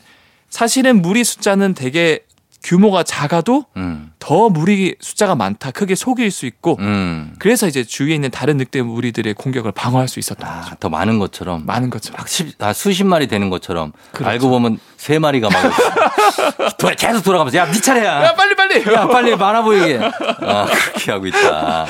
사실은 0.48 1.02
무리 1.02 1.22
숫자는 1.22 1.74
되게 1.74 2.20
규모가 2.64 3.02
작아도 3.02 3.66
음. 3.76 4.10
더 4.18 4.48
무리 4.48 4.96
숫자가 4.98 5.34
많다, 5.36 5.70
크게 5.70 5.94
속일 5.94 6.30
수 6.30 6.46
있고 6.46 6.76
음. 6.80 7.34
그래서 7.38 7.68
이제 7.68 7.84
주위에 7.84 8.14
있는 8.14 8.30
다른 8.30 8.56
늑대 8.56 8.80
무리들의 8.82 9.34
공격을 9.34 9.70
방어할 9.72 10.08
수 10.08 10.18
있었던 10.18 10.48
거죠. 10.48 10.70
아, 10.72 10.76
더 10.80 10.88
많은 10.88 11.18
것처럼. 11.20 11.64
많은 11.66 11.90
것처럼. 11.90 12.16
막 12.18 12.26
십, 12.28 12.60
아, 12.60 12.72
수십 12.72 13.04
마리 13.04 13.28
되는 13.28 13.50
것처럼 13.50 13.92
그렇죠. 14.12 14.30
알고 14.30 14.48
보면 14.48 14.78
세 14.96 15.18
마리가 15.20 15.48
막 15.50 15.62
돌아- 16.78 16.94
계속 16.96 17.22
돌아가면서 17.22 17.58
야, 17.58 17.70
네 17.70 17.80
차례야. 17.80 18.24
야 18.24 18.34
빨리 18.34 18.55
빨리. 18.84 18.96
야, 18.96 19.06
빨리 19.06 19.36
많아 19.36 19.62
보이게. 19.62 19.98
아, 20.42 20.66
그렇게 20.66 21.12
하고 21.12 21.26
있다. 21.26 21.86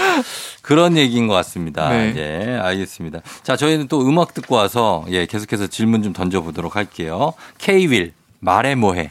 그런 0.62 0.96
얘기인 0.96 1.28
것 1.28 1.34
같습니다. 1.34 1.90
네. 1.90 2.12
예, 2.16 2.58
알겠습니다. 2.58 3.20
자, 3.42 3.56
저희는 3.56 3.88
또 3.88 4.00
음악 4.00 4.34
듣고 4.34 4.56
와서 4.56 5.04
예, 5.10 5.26
계속해서 5.26 5.68
질문 5.68 6.02
좀 6.02 6.12
던져보도록 6.12 6.74
할게요. 6.74 7.34
K-윌, 7.58 8.12
말해 8.40 8.74
뭐해. 8.74 9.10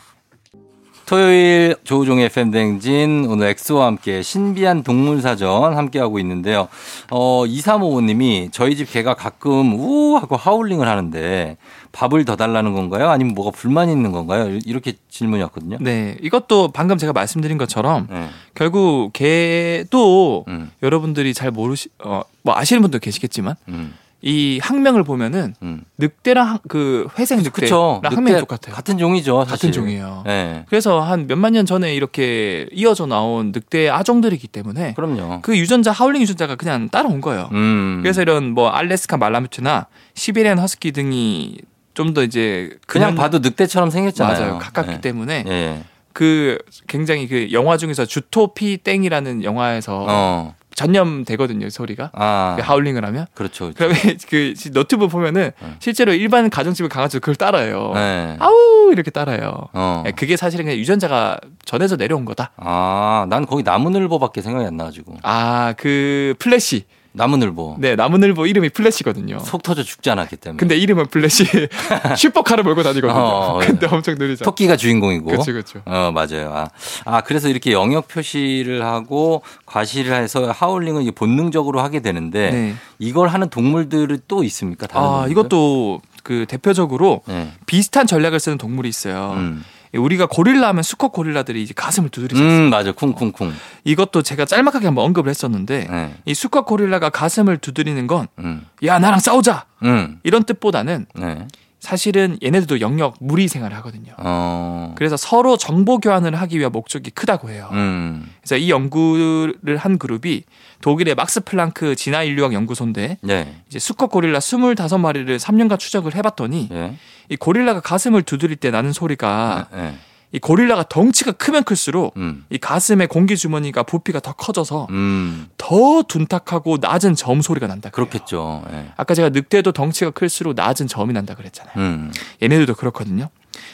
토요일 1.06 1.76
조우종의 1.84 2.30
팬댕진 2.30 3.28
오늘 3.30 3.48
엑소와 3.50 3.86
함께 3.86 4.24
신비한 4.24 4.82
동물사전 4.82 5.78
함께하고 5.78 6.18
있는데요. 6.20 6.68
어, 7.12 7.44
2355님이 7.46 8.52
저희 8.52 8.76
집 8.76 8.92
개가 8.92 9.14
가끔 9.14 9.80
우 9.80 10.16
하고 10.16 10.36
하울링을 10.36 10.88
하는데 10.88 11.58
밥을 11.96 12.26
더 12.26 12.36
달라는 12.36 12.74
건가요? 12.74 13.10
아니면 13.10 13.34
뭐가 13.36 13.52
불만이 13.52 13.90
있는 13.90 14.12
건가요? 14.12 14.60
이렇게 14.66 14.94
질문이었거든요. 15.10 15.78
네, 15.80 16.18
이것도 16.22 16.72
방금 16.74 16.98
제가 16.98 17.14
말씀드린 17.14 17.58
것처럼 17.58 18.08
네. 18.12 18.28
결국 18.54 19.12
개도 19.14 20.44
음, 20.50 20.72
여러분들이 20.84 21.34
잘 21.34 21.52
모르시, 21.52 21.88
어, 22.04 22.22
뭐 22.42 22.56
아시는 22.58 22.82
분도 22.82 23.00
계시겠지만 23.00 23.56
음, 23.70 23.94
이 24.22 24.60
학명을 24.62 25.04
보면은 25.04 25.54
음. 25.62 25.84
늑대랑 25.98 26.48
학- 26.48 26.62
그 26.68 27.08
회생 27.18 27.42
그쵸. 27.44 28.02
늑대랑 28.04 28.18
학명이 28.18 28.32
늑대 28.34 28.40
똑같아요. 28.42 28.76
같은 28.76 28.98
종이죠. 28.98 29.46
사실. 29.46 29.52
같은 29.52 29.72
종이에요. 29.72 30.24
네. 30.26 30.66
그래서 30.68 31.00
한 31.00 31.28
몇만 31.28 31.54
년 31.54 31.66
전에 31.66 31.94
이렇게 31.96 32.68
이어져 32.74 33.06
나온 33.06 33.52
늑대의 33.54 33.90
아종들이기 33.92 34.48
때문에 34.48 34.96
그럼요. 34.96 35.40
그 35.44 35.58
유전자 35.58 35.92
하울링 35.92 36.22
유전자가 36.24 36.56
그냥 36.56 36.90
따라온 36.90 37.22
거예요. 37.22 37.50
음. 37.54 38.00
그래서 38.02 38.22
이런 38.22 38.52
뭐 38.52 38.70
알래스카 38.70 39.16
말라뮤트나 39.18 39.88
시베리안 40.16 40.60
허스키 40.60 40.92
등이 40.92 41.58
좀 41.96 42.14
더 42.14 42.22
이제 42.24 42.70
그냥 42.86 43.10
그냥 43.12 43.16
봐도 43.16 43.40
늑대처럼 43.40 43.90
생겼잖아요. 43.90 44.40
맞아요. 44.40 44.60
가깝기 44.60 44.92
네. 44.92 45.02
때문에 45.02 45.44
예. 45.48 45.84
그 46.14 46.58
굉장히 46.88 47.28
그 47.28 47.52
영화 47.52 47.76
중에서 47.78 48.06
주토피 48.06 48.78
땡이라는 48.78 49.44
영화에서 49.44 50.06
어. 50.08 50.56
전염되거든요 50.76 51.70
소리가 51.70 52.12
아. 52.14 52.56
그 52.58 52.62
howling을 52.64 53.04
하면 53.06 53.26
그렇죠. 53.34 53.72
그렇죠. 53.74 53.78
그러면 53.78 54.18
그 54.30 54.54
너튜브 54.74 55.08
보면은 55.08 55.52
네. 55.62 55.76
실제로 55.80 56.14
일반 56.14 56.50
가정집의 56.50 56.90
강아지도 56.90 57.22
그걸 57.22 57.36
따라해요. 57.36 57.92
네. 57.96 58.36
아우 58.40 58.92
이렇게 58.92 59.10
따라요. 59.10 59.68
어. 59.74 60.04
예, 60.06 60.12
그게 60.12 60.36
사실은 60.38 60.66
그냥 60.66 60.78
유전자가 60.80 61.40
전해서 61.66 61.96
내려온 61.96 62.24
거다. 62.26 62.52
아, 62.58 63.26
난 63.30 63.46
거기 63.46 63.64
나무늘보밖에 63.64 64.42
생각이 64.42 64.66
안 64.68 64.78
나가지고. 64.78 65.18
아 65.24 65.74
그 65.78 66.36
플래시 66.40 66.86
나무늘보. 67.16 67.78
네 67.80 67.96
나무늘보 67.96 68.46
이름이 68.46 68.70
플래시거든요. 68.70 69.40
속 69.40 69.64
터져 69.64 69.84
죽지 69.84 70.10
않았기 70.10 70.36
때문에. 70.38 70.58
근데 70.60 70.78
이름은 70.78 71.08
플래시 71.08 71.46
슈퍼카를 72.18 72.64
몰고 72.64 72.84
다니거든요. 72.84 73.20
어, 73.20 73.60
근데 73.60 73.88
엄청 73.88 74.16
느리죠. 74.18 74.44
토끼가 74.46 74.76
주인공이고. 74.76 75.26
그렇죠, 75.26 75.52
그렇죠. 75.52 75.82
어, 75.86 76.12
맞아요. 76.14 76.52
아, 76.54 76.68
아, 77.06 77.22
그래서 77.22 77.48
이렇게 77.50 77.72
영역 77.72 78.08
표시를 78.08 78.86
하고 78.86 79.42
과시를 79.66 80.14
해서 80.14 80.52
하울링을 80.52 81.12
본능적으로 81.14 81.82
하게 81.82 82.02
되는데 82.02 82.52
네. 82.52 82.76
이걸 83.00 83.30
하는 83.30 83.50
동물들이 83.50 84.20
또 84.28 84.44
있습니까? 84.44 84.88
다른 84.88 85.06
아 85.06 85.10
동물들? 85.12 85.32
이것도 85.32 86.02
그 86.24 86.46
대표적으로 86.48 87.22
네. 87.28 87.52
비슷한 87.66 88.08
전략을 88.08 88.40
쓰는 88.40 88.58
동물이 88.58 88.90
있어요. 88.90 89.34
음. 89.38 89.64
우리가 89.98 90.26
고릴라 90.28 90.68
하면 90.70 90.84
수컷 90.84 91.12
고릴라들이 91.12 91.62
이제 91.64 91.74
가슴을 91.76 92.10
두드리잖아요. 92.10 92.66
음, 92.66 92.70
맞아. 92.70 92.92
쿵쿵쿵. 92.92 93.54
이것도 93.84 94.22
제가 94.22 94.46
짤막하게 94.46 94.86
한번 94.88 95.06
언급을 95.06 95.30
했었는데 95.30 95.88
네. 95.90 96.16
이 96.26 96.34
수컷 96.34 96.66
고릴라가 96.66 97.10
가슴을 97.10 97.58
두드리는 97.58 98.06
건 98.08 98.28
음. 98.40 98.66
야 98.84 99.00
나랑 99.00 99.20
싸우자 99.20 99.66
음. 99.84 100.20
이런 100.24 100.44
뜻보다는 100.44 101.06
네. 101.16 101.48
사실은 101.86 102.40
얘네들도 102.44 102.82
영역 102.82 103.16
무리 103.20 103.48
생활을 103.48 103.78
하거든요. 103.78 104.14
어. 104.18 104.96
그래서 104.98 105.18
서로 105.18 105.56
정보 105.56 106.00
교환을 106.00 106.34
하기 106.34 106.58
위한 106.58 106.72
목적이 106.72 107.12
크다고 107.12 107.52
해요. 107.52 107.70
음. 107.74 108.28
그래서 108.42 108.58
이 108.58 108.72
연구를 108.72 109.78
한 109.78 110.00
그룹이 110.00 110.44
독일의 110.82 111.14
막스 111.14 111.42
플랑크 111.42 111.96
진화 111.96 112.24
인류학 112.24 112.54
연구소인데 112.54 113.20
네. 113.22 113.62
이제 113.68 113.78
수컷 113.78 114.10
고릴라 114.10 114.40
25마리를 114.40 115.38
3년간 115.38 115.78
추적을 115.78 116.16
해봤더니 116.16 116.70
예. 116.72 116.96
이 117.30 117.36
고릴라가 117.36 117.82
가슴을 117.82 118.24
두드릴 118.24 118.56
때 118.56 118.72
나는 118.72 118.92
소리가 118.92 119.68
네. 119.72 119.96
이 120.36 120.40
고릴라가 120.40 120.84
덩치가 120.84 121.32
크면 121.32 121.64
클수록 121.64 122.14
음. 122.18 122.44
이 122.50 122.58
가슴의 122.58 123.08
공기 123.08 123.38
주머니가 123.38 123.84
부피가 123.84 124.20
더 124.20 124.34
커져서 124.34 124.88
음. 124.90 125.48
더 125.58 126.04
둔탁하고 126.04 126.80
낮은 126.82 127.16
점 127.16 127.42
소리가 127.42 127.68
난다. 127.68 127.90
그래요. 127.90 128.10
그렇겠죠. 128.10 128.66
예. 128.70 128.92
아까 128.98 129.14
제가 129.14 129.30
늑대도 129.30 129.72
덩치가 129.72 130.12
클수록 130.12 130.54
낮은 130.56 130.88
점이 130.88 131.14
난다 131.14 131.36
그랬잖아요. 131.36 131.74
음. 131.78 132.12
얘네들도 132.44 132.76
그렇거든요. 132.76 133.30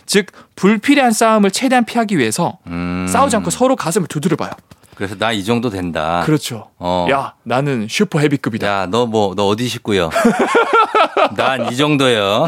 즉 0.06 0.28
불필요한 0.56 1.14
싸움을 1.14 1.50
최대한 1.50 1.84
피하기 1.84 2.20
위해서 2.20 2.60
음. 2.68 3.08
싸우지 3.10 3.36
않고 3.38 3.50
서로 3.50 3.76
가슴을 3.76 4.08
두드려 4.08 4.36
봐요. 4.36 4.52
그래서 5.02 5.16
나 5.18 5.32
이 5.32 5.44
정도 5.44 5.72
된다. 5.72 6.22
그렇죠. 6.26 6.70
어. 6.78 7.08
야 7.10 7.34
나는 7.42 7.88
슈퍼 7.90 8.20
헤비급이다. 8.20 8.68
야, 8.68 8.86
너 8.86 9.08
뭐, 9.08 9.34
너 9.34 9.48
어디 9.48 9.68
식구요? 9.68 10.12
난 11.36 11.72
이 11.72 11.76
정도요. 11.76 12.46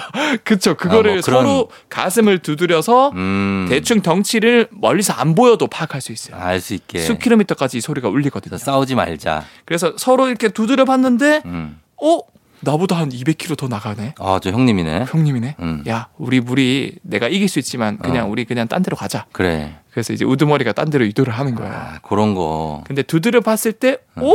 그쵸. 0.44 0.74
그거를 0.76 1.10
아, 1.10 1.14
뭐 1.14 1.22
그런- 1.22 1.42
서로 1.44 1.70
가슴을 1.90 2.38
두드려서 2.38 3.10
음. 3.14 3.66
대충 3.68 4.00
덩치를 4.00 4.68
멀리서 4.70 5.12
안 5.12 5.34
보여도 5.34 5.66
파악할 5.66 6.00
수 6.00 6.12
있어요. 6.12 6.36
알 6.40 6.60
수 6.60 6.72
있게. 6.74 7.00
수 7.00 7.18
킬로미터까지 7.18 7.78
이 7.78 7.80
소리가 7.80 8.08
울리거든요. 8.08 8.56
싸우지 8.56 8.94
말자. 8.94 9.44
그래서 9.66 9.92
서로 9.98 10.28
이렇게 10.28 10.48
두드려 10.48 10.84
봤는데 10.86 11.42
음. 11.44 11.80
어? 12.02 12.20
나보다 12.60 12.96
한 12.98 13.08
200km 13.08 13.56
더 13.56 13.68
나가네. 13.68 14.14
아, 14.18 14.38
저 14.42 14.50
형님이네. 14.50 15.06
형님이네. 15.08 15.56
음. 15.60 15.84
야, 15.88 16.08
우리 16.18 16.40
물이 16.40 16.96
내가 17.02 17.28
이길 17.28 17.48
수 17.48 17.58
있지만 17.58 17.98
그냥 17.98 18.26
어. 18.26 18.30
우리 18.30 18.44
그냥 18.44 18.68
딴 18.68 18.82
데로 18.82 18.96
가자. 18.96 19.26
그래. 19.32 19.78
그래서 19.90 20.12
이제 20.12 20.24
우두머리가 20.24 20.72
딴 20.72 20.90
데로 20.90 21.04
이도를 21.04 21.32
하는 21.32 21.54
거야. 21.54 21.70
아, 21.72 21.98
그런 22.02 22.34
거. 22.34 22.84
근데 22.86 23.02
두드려 23.02 23.40
봤을 23.40 23.72
때, 23.72 23.98
어? 24.16 24.32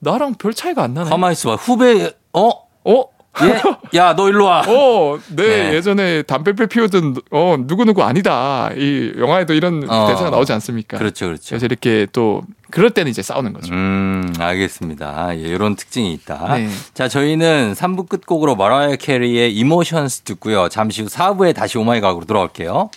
나랑 0.00 0.34
별 0.34 0.54
차이가 0.54 0.82
안 0.82 0.94
나네. 0.94 1.10
가만히 1.10 1.32
있어봐. 1.32 1.56
후배, 1.56 2.12
어? 2.32 2.50
어? 2.84 3.04
얘? 3.42 3.60
야, 3.98 4.14
너 4.14 4.28
일로 4.28 4.46
와. 4.46 4.62
어, 4.66 5.18
네, 5.34 5.70
네. 5.70 5.74
예전에 5.74 6.22
담배를 6.22 6.66
피우던 6.66 7.16
어 7.30 7.56
누구누구 7.58 8.02
아니다. 8.02 8.70
이 8.76 9.12
영화에도 9.16 9.54
이런 9.54 9.88
어. 9.88 10.08
대사가 10.08 10.30
나오지 10.30 10.52
않습니까? 10.54 10.98
그렇죠, 10.98 11.26
그렇죠. 11.26 11.50
그래서 11.50 11.66
이렇게 11.66 12.06
또 12.12 12.42
그럴 12.70 12.90
때는 12.90 13.10
이제 13.10 13.22
싸우는 13.22 13.52
거죠. 13.52 13.72
음, 13.72 14.32
알겠습니다. 14.38 15.36
예, 15.38 15.40
이런 15.40 15.74
특징이 15.74 16.12
있다. 16.14 16.56
네. 16.56 16.68
자, 16.94 17.08
저희는 17.08 17.74
3부 17.74 18.08
끝곡으로 18.08 18.56
마라이어 18.56 18.96
캐리의 18.96 19.54
Emotions 19.54 20.22
듣고요. 20.22 20.68
잠시 20.68 21.02
후 21.02 21.08
4부에 21.08 21.54
다시 21.54 21.78
oh 21.78 21.86
my 21.86 21.95
god으로 21.95 22.24
돌아올게요. 22.26 22.90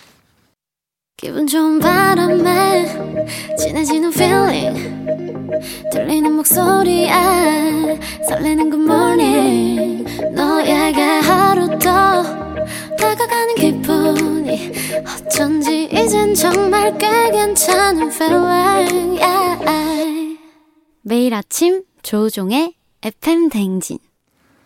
기분 1.16 1.46
좋은 1.46 1.78
바람에 1.78 3.56
진해지는 3.56 4.12
feeling 4.12 5.06
들리는 5.92 6.32
목소리에 6.32 7.12
설레는 8.28 8.70
good 8.70 8.82
morning 8.84 10.32
너에게 10.34 11.00
하루 11.00 11.78
더 11.78 12.24
다가가는 13.02 13.54
기분이 13.56 14.72
어쩐지 15.26 15.88
이젠 15.92 16.34
정말 16.34 16.96
꽤 16.98 17.30
괜찮은 17.32 18.12
feeling 18.12 19.20
yeah. 19.20 20.38
매일 21.02 21.34
아침 21.34 21.82
조우종의 22.02 22.74
FM 23.02 23.48
대행진 23.48 23.98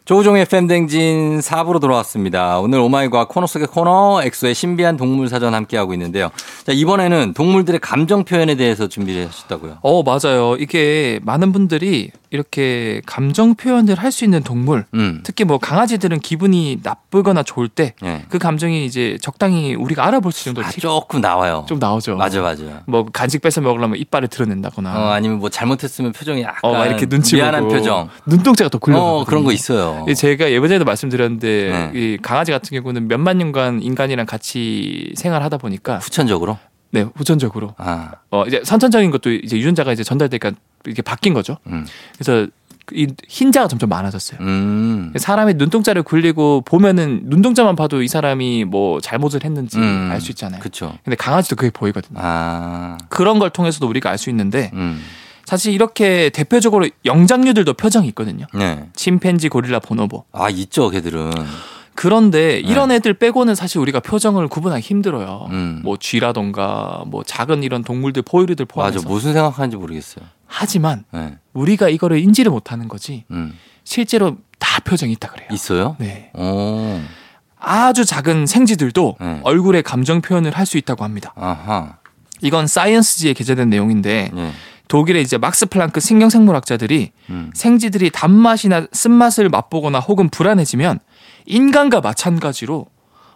조우종의 0.07 0.45
FM 0.45 0.59
대행진 0.59 1.41
4부로 1.41 1.81
돌아왔습니다. 1.81 2.61
오늘 2.61 2.79
oh 2.79 2.93
my 2.93 3.07
god 3.07 3.29
코너 3.29 3.49
속의 3.49 3.67
코너 3.67 4.21
엑소의 4.23 4.55
신비한 4.55 4.97
동물 4.97 5.29
사전 5.29 5.53
함께하고 5.53 5.93
있는데요. 5.95 6.31
자, 6.65 6.71
이번에는 6.71 7.35
동물들의 7.35 7.81
감정 7.81 8.23
표현에 8.25 8.55
대해서 8.55 8.87
준비를 8.87 9.27
하셨다고요. 9.27 9.79
어, 9.83 10.03
맞아요. 10.05 10.55
이게 10.61 11.19
많은 11.25 11.51
분들이 11.51 12.13
이렇게 12.31 13.03
감정 13.07 13.55
표현을 13.57 13.97
할 13.97 14.13
수 14.13 14.25
있는 14.25 14.43
동물, 14.45 14.87
음. 14.95 15.21
특히 15.25 15.45
뭐 15.45 15.59
강아지들은 15.59 16.21
기분이 16.21 16.79
나쁘거나 16.83 17.43
좋을 17.43 17.69
때그 17.69 18.07
예. 18.07 18.23
감정이 18.39 18.87
이제 18.87 19.19
적당히 19.21 19.75
우리가 19.75 20.07
알아볼 20.07 20.31
수 20.33 20.45
정도 20.45 20.63
아, 20.63 20.69
티- 20.71 20.81
조금 20.81 21.21
나와요. 21.21 21.65
좀 21.69 21.79
나오죠. 21.81 22.17
맞아, 22.17 22.41
맞아. 22.41 22.63
뭐 22.87 23.05
간식 23.13 23.43
뺏어 23.43 23.61
먹으려면 23.61 23.99
이빨을 23.99 24.29
드러낸다거나. 24.29 24.97
어, 24.99 25.11
아니면 25.11 25.39
뭐 25.39 25.49
잘못했으면 25.51 26.13
표정이 26.13 26.43
약간 26.43 26.59
어, 26.63 26.73
막 26.73 26.87
이렇게 26.87 27.07
눈치 27.07 27.35
미안한 27.37 27.65
보고 27.65 27.75
표정. 27.75 28.09
눈동자가 28.25 28.69
더 28.71 28.79
굴려. 28.79 28.99
어, 28.99 29.25
그런 29.25 29.43
거 29.45 29.53
있어요. 29.53 29.96
제가 30.15 30.51
예전에도 30.51 30.85
말씀드렸는데 30.85 31.91
네. 31.93 31.99
이 31.99 32.19
강아지 32.21 32.53
같은 32.53 32.79
경우는 32.79 33.09
몇만 33.09 33.39
년간 33.39 33.83
인간이랑 33.83 34.27
같이 34.27 35.13
생활하다 35.17 35.59
보니까 35.59 35.99
후천적으로? 35.99 36.59
네 36.91 37.05
후천적으로 37.17 37.75
아, 37.79 38.13
어 38.31 38.45
이제 38.47 38.63
선천적인 38.65 39.11
것도 39.11 39.31
이제 39.33 39.57
유전자가 39.59 39.93
이제 39.93 40.05
전달되니까 40.05 40.53
이게 40.87 41.03
바뀐 41.03 41.35
거죠. 41.35 41.59
음. 41.67 41.85
그래서 42.17 42.47
이 42.93 43.09
흰자가 43.27 43.67
점점 43.67 43.89
많아졌어요. 43.89 44.39
음. 44.41 45.13
사람이 45.17 45.55
눈동자를 45.55 46.05
굴리고 46.05 46.61
보면은 46.61 47.23
눈동자만 47.25 47.75
봐도 47.75 48.01
이 48.01 48.07
사람이 48.07 48.65
뭐 48.65 49.01
잘못을 49.01 49.43
했는지 49.45 49.79
음. 49.79 50.09
알수 50.13 50.31
있잖아요. 50.31 50.61
그쵸. 50.61 50.97
근데 51.05 51.17
강아지도 51.17 51.57
그게 51.57 51.71
보이거든요. 51.71 52.21
아, 52.23 52.97
그런 53.09 53.41
걸 53.41 53.51
통해서도 53.51 53.89
우리가 53.89 54.11
알 54.11 54.19
수 54.19 54.31
있는데 54.31 54.71
음. 54.75 55.03
사실 55.47 55.73
이렇게 55.73 56.29
대표적으로 56.31 56.89
영장류들도 57.05 57.73
표정이 57.75 58.09
있거든요. 58.09 58.47
네. 58.53 58.89
침팬지, 58.95 59.49
고릴라, 59.49 59.79
보노보. 59.79 60.25
아, 60.33 60.51
있죠, 60.51 60.91
걔들은. 60.91 61.31
그런데 61.95 62.59
이런 62.59 62.91
애들 62.91 63.15
빼고는 63.15 63.55
사실 63.55 63.79
우리가 63.79 64.01
표정을 64.01 64.49
구분하기 64.49 64.83
힘들어요. 64.87 65.47
음. 65.51 65.81
뭐 65.83 65.97
쥐라던가 65.99 67.05
뭐 67.07 67.23
작은 67.23 67.63
이런 67.63 67.83
동물들 67.85 68.21
포유류들 68.23 68.67
포함해서. 68.67 68.99
맞아. 68.99 69.09
무슨 69.09 69.33
생각하는지 69.33 69.77
모르겠어요. 69.79 70.25
하지만 70.47 71.05
네. 71.13 71.39
우리가 71.55 71.89
이거를 71.89 72.19
인지를 72.19 72.51
못하는 72.53 72.87
거지 72.89 73.25
음. 73.31 73.55
실제로 73.85 74.37
다 74.59 74.81
표정이 74.81 75.13
있다 75.13 75.29
그래요. 75.31 75.49
있어요? 75.53 75.97
네. 75.99 76.31
오. 76.35 77.01
아주 77.59 78.05
작은 78.05 78.45
생쥐들도 78.47 79.17
네. 79.19 79.41
얼굴에 79.45 79.81
감정 79.81 80.21
표현을 80.21 80.51
할 80.53 80.67
수 80.67 80.77
있다고 80.77 81.03
합니다. 81.03 81.33
아하. 81.37 81.97
이건 82.43 82.67
사이언스지에 82.67 83.33
게재된 83.33 83.71
내용인데 83.71 84.31
예. 84.37 84.53
독일의 84.89 85.23
이제 85.23 85.39
막스 85.39 85.67
플랑크 85.67 86.01
신경생물학자들이 86.01 87.11
음. 87.31 87.51
생쥐들이 87.55 88.11
단맛이나 88.11 88.87
쓴맛을 88.93 89.49
맛보거나 89.49 89.99
혹은 90.01 90.29
불안해지면 90.29 91.01
인간과 91.47 92.01
마찬가지로 92.01 92.87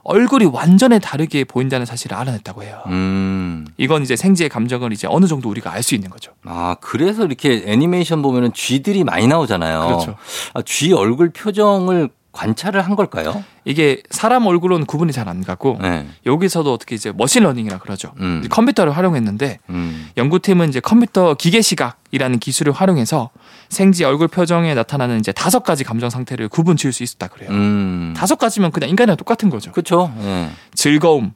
얼굴이 0.03 0.47
완전히 0.47 0.99
다르게 0.99 1.45
보인다는 1.45 1.85
사실을 1.85 2.17
알아냈다고 2.17 2.63
해요. 2.63 2.83
음. 2.87 3.67
이건 3.77 4.03
이제 4.03 4.17
생쥐의 4.17 4.49
감정을 4.49 4.93
이제 4.93 5.07
어느 5.11 5.27
정도 5.27 5.51
우리가 5.51 5.73
알 5.73 5.83
수 5.83 5.95
있는 5.95 6.09
거죠. 6.09 6.33
아, 6.45 6.77
그래서 6.81 7.25
이렇게 7.27 7.65
애니메이션 7.67 8.23
보면은 8.23 8.53
쥐들이 8.55 9.05
많이 9.05 9.27
나오잖아요. 9.27 9.87
그렇죠. 9.87 10.17
아, 10.55 10.63
쥐 10.63 10.93
얼굴 10.93 11.31
표정을 11.31 12.09
관찰을 12.33 12.81
한 12.83 12.95
걸까요? 12.97 13.45
이게 13.65 14.03
사람 14.11 14.47
얼굴은 14.47 14.87
구분이 14.87 15.13
잘 15.13 15.29
안 15.29 15.45
가고 15.45 15.79
네. 15.81 16.09
여기서도 16.27 16.73
어떻게 16.73 16.95
이제 16.95 17.13
machine 17.13 17.39
learning이라 17.39 17.79
그러죠. 17.79 18.13
음. 18.21 18.45
컴퓨터를 18.51 18.97
활용했는데 18.97 19.59
음. 19.69 20.09
연구팀은 20.17 20.69
이제 20.71 20.81
컴퓨터 20.81 21.35
기계 21.35 21.61
시각이라는 21.61 22.39
기술을 22.39 22.73
활용해서 22.73 23.31
생쥐 23.69 24.05
얼굴 24.05 24.29
표정에 24.29 24.75
나타나는 24.75 25.19
이제 25.21 25.31
다섯 25.33 25.63
가지 25.63 25.85
감정 25.85 26.11
상태를 26.11 26.49
구분 26.49 26.77
지을 26.77 26.93
수 26.93 27.03
있었다 27.03 27.29
그래요. 27.29 27.51
음. 27.51 28.15
다섯 28.17 28.37
가지면 28.37 28.71
그냥 28.71 28.91
인간이랑 28.91 29.17
똑같은 29.17 29.51
거죠. 29.51 29.73
그렇죠. 29.73 30.13
예. 30.23 30.51
즐거움, 30.75 31.33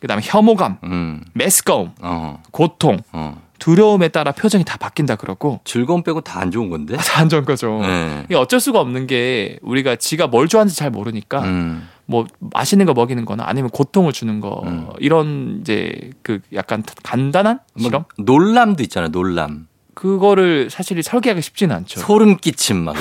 그다음에 0.00 0.22
혐오감, 0.24 0.78
음. 0.84 1.22
메스꺼움, 1.34 1.92
어. 2.00 2.42
고통, 2.50 2.98
어. 3.12 3.40
두려움에 3.58 4.08
따라 4.08 4.32
표정이 4.32 4.64
다 4.64 4.76
바뀐다 4.76 5.16
그러고 5.16 5.60
즐거움 5.64 6.02
빼고 6.02 6.20
다 6.20 6.40
안 6.40 6.50
좋은 6.50 6.68
건데. 6.70 6.96
다 7.00 7.20
안 7.20 7.28
좋은 7.28 7.44
거죠. 7.44 7.78
네. 7.80 8.22
이게 8.26 8.34
어쩔 8.36 8.60
수가 8.60 8.80
없는 8.80 9.06
게 9.06 9.58
우리가 9.62 9.96
지가 9.96 10.26
뭘 10.26 10.48
좋아하는지 10.48 10.76
잘 10.76 10.90
모르니까 10.90 11.40
음. 11.42 11.88
뭐 12.04 12.26
맛있는 12.38 12.86
거 12.86 12.92
먹이는 12.94 13.24
거나 13.24 13.44
아니면 13.46 13.70
고통을 13.70 14.12
주는 14.12 14.40
거 14.40 14.62
음. 14.66 14.88
이런 14.98 15.58
이제 15.60 16.10
그 16.22 16.40
약간 16.54 16.82
간단한 17.02 17.60
뭐 17.74 17.82
실험 17.82 18.04
놀람도 18.18 18.82
있잖아요. 18.84 19.10
놀람. 19.10 19.66
그거를 19.96 20.68
사실 20.70 21.02
설계하기 21.02 21.40
쉽지는 21.40 21.74
않죠. 21.74 22.00
소름 22.00 22.36
끼침 22.36 22.76
막. 22.76 22.94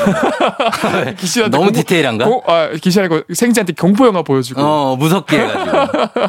너무 1.51 1.73
디테일한가? 1.73 2.23
고- 2.25 2.41
아, 2.47 2.69
기시하고 2.71 3.23
생쥐한테 3.33 3.73
경포 3.73 4.07
영화 4.07 4.21
보여주고 4.21 4.61
어, 4.61 4.95
무섭게 4.95 5.37
해가지고. 5.39 5.77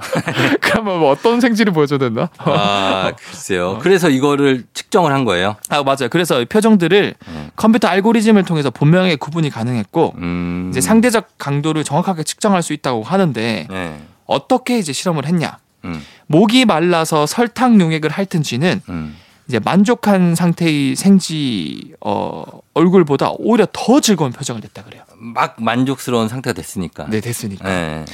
그러면 0.61 0.99
뭐 0.99 1.12
어떤 1.12 1.40
생쥐를 1.40 1.73
보여줘야 1.73 2.00
되나? 2.00 2.28
아, 2.38 3.12
글쎄요. 3.16 3.78
그래서 3.80 4.08
이거를 4.11 4.64
측정을 4.75 5.12
한 5.12 5.25
거예요. 5.25 5.54
아 5.68 5.85
맞아요. 5.85 6.08
그래서 6.11 6.40
이 6.40 6.44
표정들을 6.46 7.14
음. 7.28 7.50
컴퓨터 7.54 7.87
알고리즘을 7.87 8.44
통해서 8.44 8.68
분명하게 8.70 9.16
구분이 9.16 9.50
가능했고 9.50 10.14
음. 10.18 10.66
이제 10.73 10.80
상대적 10.80 11.38
강도를 11.38 11.85
정확하게 11.85 12.25
측정할 12.25 12.64
수 12.64 12.73
있다고 12.73 13.04
하는데 13.04 13.68
네. 13.70 14.00
어떻게 14.26 14.80
이제 14.80 14.92
실험을 14.92 15.26
했냐? 15.26 15.58
음. 15.85 16.02
목이 16.26 16.64
말라서 16.64 17.26
설탕 17.26 17.80
용액을 17.80 18.11
핥은 18.11 18.42
쥐는 18.42 18.80
음. 18.88 19.16
이제 19.48 19.58
만족한 19.60 20.34
상태의 20.34 20.96
생쥐 20.96 21.92
어, 22.00 22.44
얼굴보다 22.74 23.32
오히려 23.38 23.66
더 23.72 24.00
즐거운 24.00 24.32
표정을 24.32 24.60
냈다 24.60 24.82
그래요. 24.84 25.02
막 25.16 25.56
만족스러운 25.58 26.28
상태가 26.28 26.52
됐으니까. 26.54 27.06
네, 27.08 27.20
됐으니까. 27.20 27.64
네. 27.68 28.04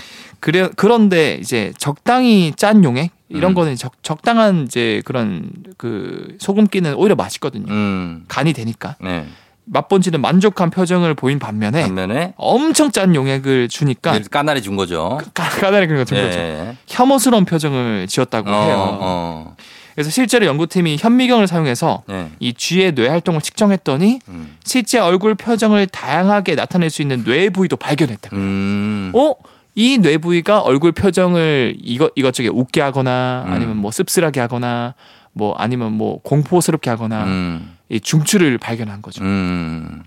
그래 0.41 0.69
그런데 0.77 1.39
이제 1.41 1.73
적당히 1.79 2.53
짠 2.57 2.85
용액 2.85 3.11
이런 3.29 3.53
음. 3.53 3.55
거는 3.55 3.77
적, 3.77 3.93
적당한 4.03 4.65
이제 4.65 5.01
그런 5.05 5.51
그 5.79 6.37
소금기는 6.39 6.95
오히려 6.95 7.15
맛있거든요. 7.15 7.73
음. 7.73 8.25
간이 8.29 8.53
되니까 8.53 8.97
네. 9.01 9.27
맛본지는 9.65 10.21
만족한 10.21 10.71
표정을 10.71 11.15
보인 11.15 11.39
반면에 11.39 11.83
반면에 11.83 12.35
엄청 12.37 12.91
짠 12.91 13.15
용액을 13.15 13.69
주니까 13.69 14.15
얘를 14.15 14.27
까나리 14.29 14.61
준 14.61 14.75
거죠. 14.77 15.19
까- 15.33 15.49
까다리 15.49 15.87
그런 15.87 16.01
거준 16.05 16.21
거죠. 16.21 16.39
예. 16.41 16.77
혐오스러운 16.89 17.45
표정을 17.45 18.09
지었다고 18.09 18.51
어, 18.51 18.65
해요. 18.65 18.99
어. 19.01 19.57
그래서 19.95 20.11
실제로 20.11 20.47
연구팀이 20.47 20.97
현미경을 20.99 21.47
사용해서 21.47 22.03
네. 22.07 22.31
이 22.41 22.55
쥐의 22.55 22.95
뇌 22.95 23.09
활동을 23.09 23.41
측정했더니 23.41 24.21
음. 24.29 24.57
실제 24.65 24.99
얼굴 24.99 25.35
표정을 25.35 25.87
다양하게 25.87 26.55
나타낼 26.55 26.91
수 26.91 27.03
있는 27.03 27.25
뇌 27.25 27.51
부위도 27.51 27.77
발견했다. 27.77 28.31
음. 28.35 29.13
어? 29.15 29.35
이 29.75 29.99
뇌 29.99 30.19
부위가 30.19 30.61
얼굴 30.61 30.93
표정을 30.93 31.77
이것 31.83 32.13
이것저것 32.15 32.51
웃게 32.53 32.81
하거나 32.83 33.45
음. 33.47 33.53
아니면 33.53 33.77
뭐 33.79 33.91
씁쓸하게 33.91 34.41
하거나 34.41 34.95
뭐 35.33 35.55
아니면 35.57 35.93
뭐 35.93 36.21
공포스럽게 36.23 36.91
하거나 36.91 37.25
음. 37.25 37.77
이 37.89 37.99
중추를 38.01 38.59
발견한 38.59 39.01
거죠. 39.01 39.23
음. 39.25 40.03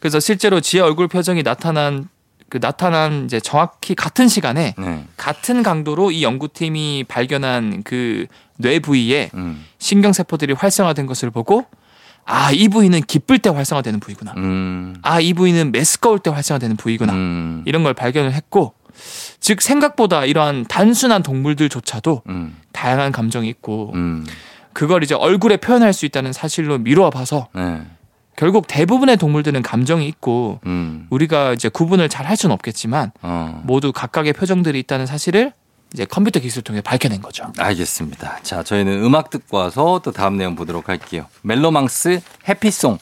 그래서 0.00 0.18
실제로 0.20 0.60
쥐의 0.60 0.82
얼굴 0.82 1.06
표정이 1.08 1.42
나타난 1.44 2.08
그 2.48 2.60
나타난 2.60 3.24
이제 3.24 3.40
정확히 3.40 3.94
같은 3.94 4.28
시간에 4.28 4.74
네. 4.78 5.04
같은 5.16 5.62
강도로 5.62 6.10
이 6.12 6.22
연구팀이 6.22 7.04
발견한 7.08 7.82
그 7.84 8.26
뇌 8.58 8.78
부위에 8.78 9.30
음. 9.34 9.64
신경세포들이 9.78 10.54
활성화된 10.54 11.06
것을 11.06 11.30
보고 11.30 11.64
아, 12.24 12.50
이 12.50 12.68
부위는 12.68 13.02
기쁠 13.02 13.38
때 13.38 13.50
활성화되는 13.50 14.00
부위구나. 14.00 14.34
음. 14.36 14.96
아, 15.02 15.20
이 15.20 15.32
부위는 15.32 15.70
메스꺼울 15.70 16.18
때 16.18 16.30
활성화되는 16.30 16.76
부위구나. 16.76 17.12
음. 17.12 17.62
이런 17.66 17.84
걸 17.84 17.94
발견을 17.94 18.32
했고 18.32 18.74
즉 19.40 19.62
생각보다 19.62 20.24
이러한 20.24 20.64
단순한 20.68 21.22
동물들조차도 21.22 22.22
음. 22.28 22.56
다양한 22.72 23.12
감정이 23.12 23.48
있고 23.48 23.92
음. 23.94 24.26
그걸 24.72 25.04
이제 25.04 25.14
얼굴에 25.14 25.56
표현할 25.58 25.92
수 25.92 26.04
있다는 26.04 26.32
사실로 26.32 26.78
미루어 26.78 27.10
봐서 27.10 27.48
네. 27.54 27.82
결국 28.36 28.66
대부분의 28.66 29.16
동물들은 29.16 29.62
감정이 29.62 30.06
있고 30.08 30.60
음. 30.66 31.06
우리가 31.08 31.52
이제 31.54 31.68
구분을 31.70 32.08
잘 32.10 32.26
할 32.26 32.36
수는 32.36 32.52
없겠지만 32.54 33.12
어. 33.22 33.62
모두 33.64 33.92
각각의 33.92 34.32
표정들이 34.32 34.78
있다는 34.80 35.06
사실을 35.06 35.52
이제 35.96 36.04
컴퓨터 36.04 36.40
기술을 36.40 36.62
통해 36.62 36.82
밝혀낸 36.82 37.22
거죠. 37.22 37.50
알겠습니다. 37.56 38.40
자, 38.42 38.62
저희는 38.62 39.02
음악 39.02 39.30
듣고 39.30 39.56
와서 39.56 40.02
또 40.04 40.12
다음 40.12 40.36
내용 40.36 40.54
보도록 40.54 40.90
할게요. 40.90 41.24
멜로망스 41.40 42.20
해피송. 42.46 42.98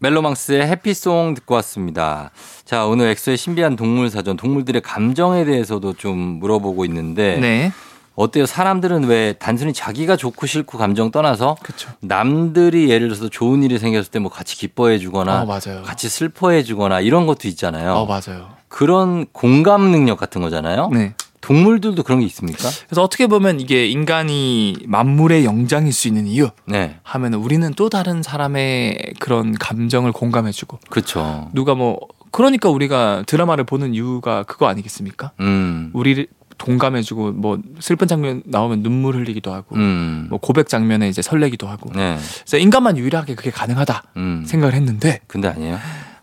멜로망스의 0.00 0.66
해피송 0.66 1.34
듣고 1.34 1.54
왔습니다. 1.56 2.32
자, 2.64 2.86
오늘 2.86 3.06
엑소의 3.10 3.36
신비한 3.36 3.76
동물 3.76 4.10
사전, 4.10 4.36
동물들의 4.36 4.82
감정에 4.82 5.44
대해서도 5.44 5.92
좀 5.92 6.18
물어보고 6.18 6.84
있는데 6.86 7.38
네. 7.38 7.72
어때요? 8.16 8.46
사람들은 8.46 9.04
왜 9.04 9.34
단순히 9.34 9.72
자기가 9.72 10.16
좋고 10.16 10.46
싫고 10.48 10.76
감정 10.76 11.12
떠나서 11.12 11.56
그렇죠. 11.62 11.90
남들이 12.00 12.90
예를 12.90 13.06
들어서 13.08 13.28
좋은 13.28 13.62
일이 13.62 13.78
생겼을 13.78 14.10
때 14.10 14.18
뭐 14.18 14.28
같이 14.30 14.56
기뻐해 14.56 14.98
주거나 14.98 15.42
어, 15.42 15.46
맞아요. 15.46 15.82
같이 15.84 16.08
슬퍼해 16.08 16.64
주거나 16.64 16.98
이런 17.00 17.26
것도 17.26 17.46
있잖아요. 17.46 17.92
어, 17.92 18.06
맞아요. 18.06 18.48
그런 18.68 19.26
공감 19.32 19.92
능력 19.92 20.18
같은 20.18 20.40
거잖아요. 20.40 20.88
네. 20.92 21.14
동물들도 21.40 22.02
그런 22.02 22.20
게 22.20 22.26
있습니까? 22.26 22.68
그래서 22.86 23.02
어떻게 23.02 23.26
보면 23.26 23.60
이게 23.60 23.86
인간이 23.86 24.76
만물의 24.86 25.44
영장일 25.44 25.92
수 25.92 26.08
있는 26.08 26.26
이유 26.26 26.50
네. 26.66 26.98
하면 27.02 27.34
우리는 27.34 27.72
또 27.74 27.88
다른 27.88 28.22
사람의 28.22 29.14
그런 29.20 29.54
감정을 29.54 30.12
공감해주고 30.12 30.80
그렇죠. 30.90 31.50
누가 31.54 31.74
뭐 31.74 31.98
그러니까 32.30 32.68
우리가 32.68 33.24
드라마를 33.26 33.64
보는 33.64 33.94
이유가 33.94 34.42
그거 34.44 34.66
아니겠습니까? 34.66 35.32
음. 35.40 35.90
우리를 35.94 36.26
동감해주고 36.58 37.32
뭐 37.32 37.58
슬픈 37.80 38.06
장면 38.06 38.42
나오면 38.44 38.82
눈물 38.82 39.16
흘리기도 39.16 39.52
하고 39.52 39.76
음. 39.76 40.26
뭐 40.28 40.38
고백 40.38 40.68
장면에 40.68 41.08
이제 41.08 41.22
설레기도 41.22 41.66
하고 41.66 41.90
네. 41.94 42.18
그래서 42.40 42.58
인간만 42.58 42.98
유일하게 42.98 43.34
그게 43.34 43.50
가능하다 43.50 44.02
음. 44.18 44.44
생각을 44.46 44.74
했는데 44.74 45.20
근데 45.26 45.48
아니에요. 45.48 45.78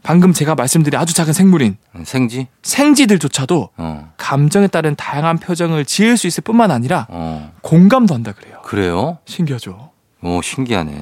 방금 0.07 0.31
제가 0.31 0.55
말씀드린 0.55 0.97
아주 0.97 1.13
작은 1.13 1.33
생물인 1.33 1.75
생쥐? 2.05 2.47
생쥐들조차도 2.61 3.71
어. 3.75 4.13
감정에 4.15 4.67
따른 4.67 4.95
다양한 4.95 5.37
표정을 5.37 5.83
지을 5.83 6.15
수 6.15 6.27
있을 6.27 6.43
뿐만 6.43 6.71
아니라 6.71 7.07
어. 7.09 7.51
공감도 7.61 8.15
한다 8.15 8.31
그래요. 8.31 8.61
그래요? 8.63 9.17
신기하죠. 9.25 9.91
오, 10.23 10.41
신기하네. 10.41 10.93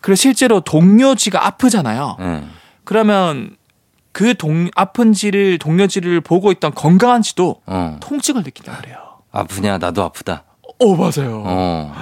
그래서 0.00 0.20
실제로 0.20 0.60
동료쥐가 0.60 1.44
아프잖아요. 1.44 2.16
네. 2.20 2.44
그러면 2.84 3.56
그 4.12 4.34
동, 4.34 4.70
아픈 4.76 5.12
쥐를 5.12 5.58
동료쥐를 5.58 6.20
보고 6.20 6.52
있던 6.52 6.72
건강한 6.72 7.20
쥐도 7.20 7.62
어. 7.66 7.96
통증을 8.00 8.44
느낀다 8.44 8.76
그래요. 8.76 8.96
아프냐? 9.32 9.78
나도 9.78 10.04
아프다. 10.04 10.44
어 10.78 10.94
맞아요. 10.94 11.42
어. 11.44 11.92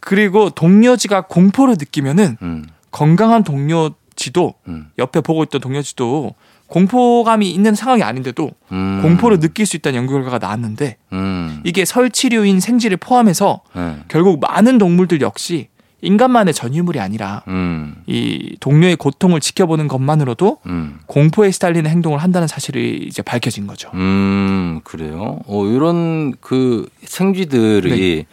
그리고 0.00 0.50
동료쥐가 0.50 1.28
공포를 1.28 1.76
느끼면은 1.78 2.36
음. 2.42 2.66
건강한 2.90 3.42
동료 3.42 3.92
쥐도 4.16 4.54
음. 4.68 4.90
옆에 4.98 5.20
보고 5.20 5.42
있던 5.44 5.60
동료쥐도 5.60 6.34
공포감이 6.66 7.50
있는 7.50 7.74
상황이 7.74 8.02
아닌데도 8.02 8.50
음. 8.72 9.00
공포를 9.02 9.38
느낄 9.38 9.66
수 9.66 9.76
있다는 9.76 9.98
연구 9.98 10.14
결과가 10.14 10.38
나왔는데 10.38 10.96
음. 11.12 11.60
이게 11.64 11.84
설치류인 11.84 12.60
생쥐를 12.60 12.96
포함해서 12.96 13.60
네. 13.74 13.96
결국 14.08 14.40
많은 14.40 14.78
동물들 14.78 15.20
역시 15.20 15.68
인간만의 16.04 16.52
전유물이 16.52 17.00
아니라 17.00 17.42
음. 17.48 17.94
이 18.06 18.56
동료의 18.60 18.96
고통을 18.96 19.40
지켜보는 19.40 19.88
것만으로도 19.88 20.58
음. 20.66 21.00
공포에 21.06 21.50
시달리는 21.50 21.90
행동을 21.90 22.18
한다는 22.18 22.46
사실이 22.46 23.06
이제 23.06 23.22
밝혀진 23.22 23.66
거죠. 23.66 23.90
음, 23.94 24.80
그래요. 24.84 25.40
어, 25.46 25.66
이런 25.66 26.32
그 26.40 26.88
생쥐들이 27.04 28.26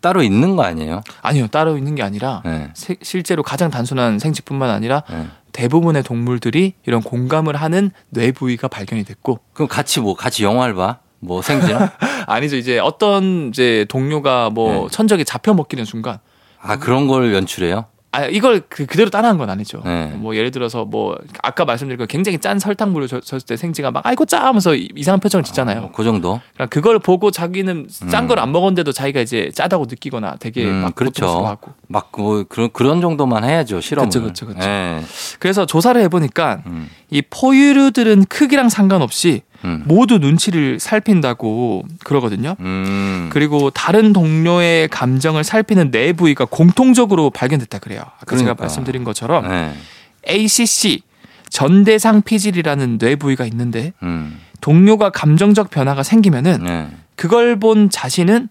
따로 0.00 0.22
있는 0.22 0.56
거 0.56 0.62
아니에요? 0.62 1.00
아니요, 1.22 1.48
따로 1.48 1.76
있는 1.76 1.94
게 1.94 2.02
아니라 2.02 2.42
네. 2.44 2.68
세- 2.74 2.96
실제로 3.02 3.42
가장 3.42 3.70
단순한 3.70 4.18
생쥐뿐만 4.18 4.70
아니라 4.70 5.02
네. 5.10 5.26
대부분의 5.52 6.02
동물들이 6.04 6.74
이런 6.86 7.02
공감을 7.02 7.56
하는 7.56 7.90
뇌 8.10 8.30
부위가 8.32 8.68
발견이 8.68 9.04
됐고 9.04 9.40
그럼 9.52 9.68
같이 9.68 10.00
뭐 10.00 10.14
같이 10.14 10.44
영화를 10.44 10.74
봐? 10.74 10.98
뭐 11.20 11.42
생쥐나? 11.42 11.92
아니죠 12.28 12.56
이제 12.56 12.78
어떤 12.78 13.48
이제 13.48 13.84
동료가 13.88 14.50
뭐 14.50 14.84
네. 14.84 14.86
천적이 14.90 15.24
잡혀 15.24 15.52
먹기는 15.54 15.84
순간 15.84 16.18
아 16.60 16.78
그런 16.78 17.08
걸 17.08 17.34
연출해요? 17.34 17.86
아 18.18 18.26
이걸 18.26 18.62
그 18.68 18.84
그대로 18.86 19.10
따라한 19.10 19.38
건 19.38 19.48
아니죠. 19.48 19.80
네. 19.84 20.06
뭐 20.16 20.34
예를 20.34 20.50
들어서 20.50 20.84
뭐 20.84 21.16
아까 21.42 21.64
말씀드린 21.64 21.98
거 21.98 22.06
굉장히 22.06 22.38
짠 22.38 22.58
설탕물을 22.58 23.06
줬- 23.06 23.24
줬을 23.24 23.46
때 23.46 23.56
생쥐가 23.56 23.90
막 23.92 24.04
아이고 24.04 24.24
짜 24.24 24.44
하면서 24.44 24.74
이- 24.74 24.88
이상한 24.96 25.20
표정을 25.20 25.44
짓잖아요. 25.44 25.80
어, 25.82 25.90
그 25.94 26.02
정도? 26.02 26.40
그러니까 26.54 26.66
그걸 26.66 26.98
보고 26.98 27.30
자기는 27.30 27.86
짠 28.10 28.24
음. 28.24 28.28
걸안 28.28 28.50
먹었는데도 28.50 28.90
자기가 28.92 29.20
이제 29.20 29.50
짜다고 29.54 29.86
느끼거나 29.88 30.36
되게 30.40 30.64
음, 30.64 30.82
막 30.82 30.94
그렇죠. 30.94 31.20
고통스러워하고. 31.26 31.72
막 31.88 32.08
뭐 32.18 32.44
그런 32.48 32.70
그런 32.72 33.00
정도만 33.00 33.44
해야죠 33.44 33.80
실험을. 33.80 34.08
그쵸, 34.10 34.46
그쵸. 34.46 34.58
예. 34.60 35.00
그래서 35.38 35.66
조사를 35.66 36.00
해보니까 36.02 36.62
음, 36.66 36.88
이 37.10 37.22
포유류들은 37.22 38.24
크기랑 38.26 38.68
상관없이 38.68 39.42
음, 39.64 39.82
모두 39.86 40.18
눈치를 40.18 40.78
살핀다고 40.78 41.84
그러거든요. 42.04 42.54
음. 42.60 43.28
그리고 43.32 43.70
다른 43.70 44.12
동료의 44.12 44.88
감정을 44.88 45.44
살피는 45.44 45.90
내 45.90 46.12
부위가 46.12 46.44
공통적으로 46.44 47.30
발견됐다 47.30 47.78
그래요. 47.78 48.00
아까 48.00 48.36
제가 48.36 48.54
그러니까. 48.54 48.62
말씀드린 48.62 49.04
것처럼 49.04 49.48
네. 49.48 49.72
ACC 50.28 51.02
전대상 51.50 52.22
피질이라는 52.22 52.98
뇌 52.98 53.16
부위가 53.16 53.44
있는데 53.46 53.92
음, 54.02 54.38
동료가 54.60 55.10
감정적 55.10 55.70
변화가 55.70 56.02
생기면은 56.02 56.64
네. 56.64 56.88
그걸 57.16 57.58
본 57.58 57.90
자신은 57.90 58.48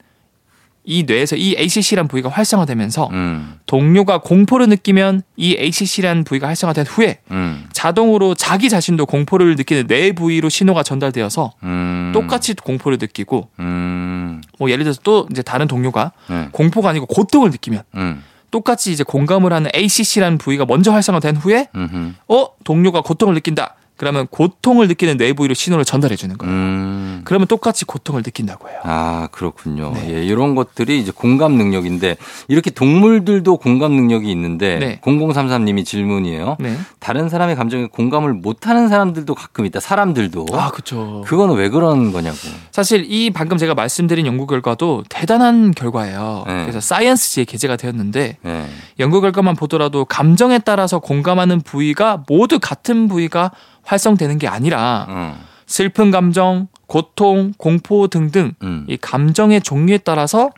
이 0.89 1.03
뇌에서 1.03 1.35
이 1.35 1.53
ACC란 1.59 2.07
부위가 2.07 2.29
활성화되면서 2.29 3.09
음, 3.11 3.59
동료가 3.65 4.19
공포를 4.21 4.69
느끼면 4.69 5.21
이 5.35 5.57
ACC란 5.59 6.23
부위가 6.23 6.47
활성화된 6.47 6.85
후에 6.87 7.19
음, 7.29 7.65
자동으로 7.73 8.35
자기 8.35 8.69
자신도 8.69 9.05
공포를 9.05 9.55
느끼는 9.57 9.87
뇌 9.87 10.13
부위로 10.13 10.47
신호가 10.47 10.83
전달되어서 10.83 11.51
음. 11.63 12.11
똑같이 12.13 12.53
공포를 12.53 12.99
느끼고 13.01 13.49
음, 13.59 14.41
뭐 14.57 14.71
예를 14.71 14.85
들어서 14.85 15.01
또 15.03 15.27
이제 15.29 15.41
다른 15.41 15.67
동료가 15.67 16.13
네. 16.29 16.47
공포가 16.53 16.89
아니고 16.89 17.05
고통을 17.05 17.51
느끼면 17.51 17.83
음, 17.95 18.23
똑같이 18.49 18.93
이제 18.93 19.03
공감을 19.03 19.51
하는 19.51 19.69
ACC라는 19.75 20.37
부위가 20.37 20.65
먼저 20.65 20.93
활성화된 20.93 21.35
후에 21.35 21.67
음, 21.75 22.15
어 22.29 22.47
동료가 22.63 23.01
고통을 23.01 23.33
느낀다. 23.35 23.75
그러면 23.97 24.27
고통을 24.27 24.87
느끼는 24.87 25.17
뇌 25.17 25.33
부위로 25.33 25.53
신호를 25.53 25.83
전달해 25.83 26.15
주는 26.15 26.37
거예요. 26.37 26.53
음. 26.53 27.21
그러면 27.25 27.47
똑같이 27.47 27.83
고통을 27.83 28.21
느낀다고 28.23 28.69
해요. 28.69 28.79
아, 28.83 29.27
그렇군요. 29.31 29.91
네. 29.95 30.15
예, 30.15 30.23
이런 30.23 30.55
것들이 30.55 30.99
이제 30.99 31.11
공감 31.13 31.53
능력인데 31.53 32.15
이렇게 32.47 32.69
동물들도 32.69 33.57
공감 33.57 33.93
능력이 33.93 34.29
있는데 34.31 34.77
네. 34.77 35.01
0033님이 35.01 35.83
질문이에요. 35.83 36.57
네. 36.59 36.77
다른 36.99 37.27
사람의 37.27 37.55
감정에 37.55 37.87
공감을 37.87 38.33
못하는 38.33 38.87
사람들도 38.87 39.33
가끔 39.33 39.65
있다. 39.65 39.79
사람들도. 39.79 40.45
아, 40.53 40.69
그렇죠. 40.69 41.23
그거는 41.25 41.55
왜 41.55 41.69
그런 41.69 42.11
거냐고. 42.11 42.37
사실 42.71 43.05
이 43.09 43.31
방금 43.31 43.57
제가 43.57 43.73
말씀드린 43.73 44.27
연구 44.27 44.45
결과도 44.45 45.03
대단한 45.09 45.71
결과예요. 45.71 46.43
네. 46.47 46.61
그래서 46.61 46.79
사이언스지에 46.79 47.45
게재가 47.45 47.75
되었는데 47.77 48.37
예. 48.45 48.65
연구 48.99 49.21
결과만 49.21 49.55
보더라도 49.55 50.05
감정에 50.05 50.59
따라서 50.59 50.99
공감하는 50.99 51.61
부위가 51.61 52.23
모두 52.27 52.59
같은 52.59 53.07
부위가 53.07 53.51
활성되는 53.91 54.37
게 54.37 54.47
아니라 54.47 55.05
어. 55.09 55.39
슬픈 55.65 56.11
감정, 56.11 56.67
고통, 56.85 57.53
공포 57.57 58.07
등등 58.07 58.53
음. 58.63 58.85
이 58.87 58.97
감정의 58.97 59.61
종류에 59.61 59.97
따라서 59.99 60.51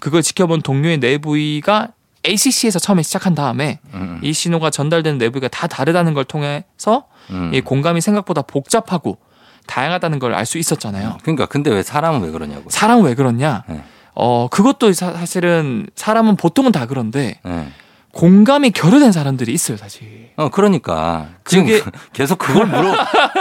그걸 0.00 0.22
지켜본 0.22 0.62
동료의 0.62 0.98
뇌 0.98 1.18
부위가 1.18 1.88
ACC에서 2.26 2.78
처음에 2.78 3.02
시작한 3.02 3.34
다음에 3.34 3.78
음. 3.94 4.18
이 4.22 4.32
신호가 4.32 4.70
전달되는 4.70 5.18
뇌 5.18 5.28
부위가 5.30 5.48
다 5.48 5.66
다르다는 5.66 6.14
걸 6.14 6.24
통해서 6.24 7.06
음. 7.30 7.50
이 7.54 7.60
공감이 7.60 8.00
생각보다 8.00 8.42
복잡하고 8.42 9.18
다양하다는 9.66 10.18
걸 10.20 10.32
알 10.34 10.46
수 10.46 10.58
있었잖아요. 10.58 11.18
그러니까 11.22 11.46
근데 11.46 11.70
왜 11.70 11.82
사람은 11.82 12.22
왜 12.22 12.30
그러냐고. 12.30 12.70
사람은 12.70 13.04
왜 13.04 13.14
그러냐? 13.14 13.64
네. 13.68 13.82
어, 14.14 14.48
그것도 14.48 14.92
사, 14.92 15.12
사실은 15.12 15.86
사람은 15.96 16.36
보통은 16.36 16.72
다 16.72 16.86
그런데 16.86 17.40
예. 17.46 17.68
공감이 18.16 18.70
결여된 18.70 19.12
사람들이 19.12 19.52
있어요, 19.52 19.76
사실. 19.76 20.30
어, 20.36 20.48
그러니까. 20.48 21.26
지금 21.44 21.66
그게- 21.66 21.82
계속 22.14 22.38
그걸 22.38 22.64
물어, 22.64 22.94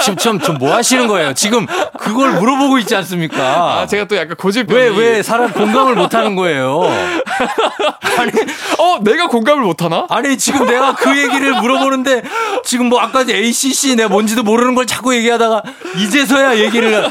지금 0.03 0.17
좀, 0.17 0.39
좀뭐 0.39 0.73
하시는 0.75 1.07
거예요? 1.07 1.33
지금 1.33 1.65
그걸 1.97 2.33
물어보고 2.33 2.77
있지 2.79 2.93
않습니까? 2.93 3.37
아, 3.81 3.87
제가 3.87 4.05
또 4.09 4.17
약간 4.17 4.35
고질병이 4.35 4.79
왜, 4.81 4.89
왜 4.89 5.23
사람 5.23 5.53
공감을 5.53 5.95
못 5.95 6.13
하는 6.13 6.35
거예요? 6.35 6.81
아니, 8.19 8.31
어, 8.77 8.99
내가 9.01 9.27
공감을 9.29 9.63
못 9.63 9.81
하나? 9.81 10.07
아니, 10.09 10.37
지금 10.37 10.65
내가 10.65 10.93
그 10.93 11.17
얘기를 11.17 11.53
물어보는데, 11.61 12.23
지금 12.65 12.87
뭐 12.87 12.99
아까 12.99 13.23
ACC 13.27 13.95
내가 13.95 14.09
뭔지도 14.09 14.43
모르는 14.43 14.75
걸 14.75 14.85
자꾸 14.85 15.15
얘기하다가, 15.15 15.63
이제서야 15.97 16.57
얘기를. 16.59 17.09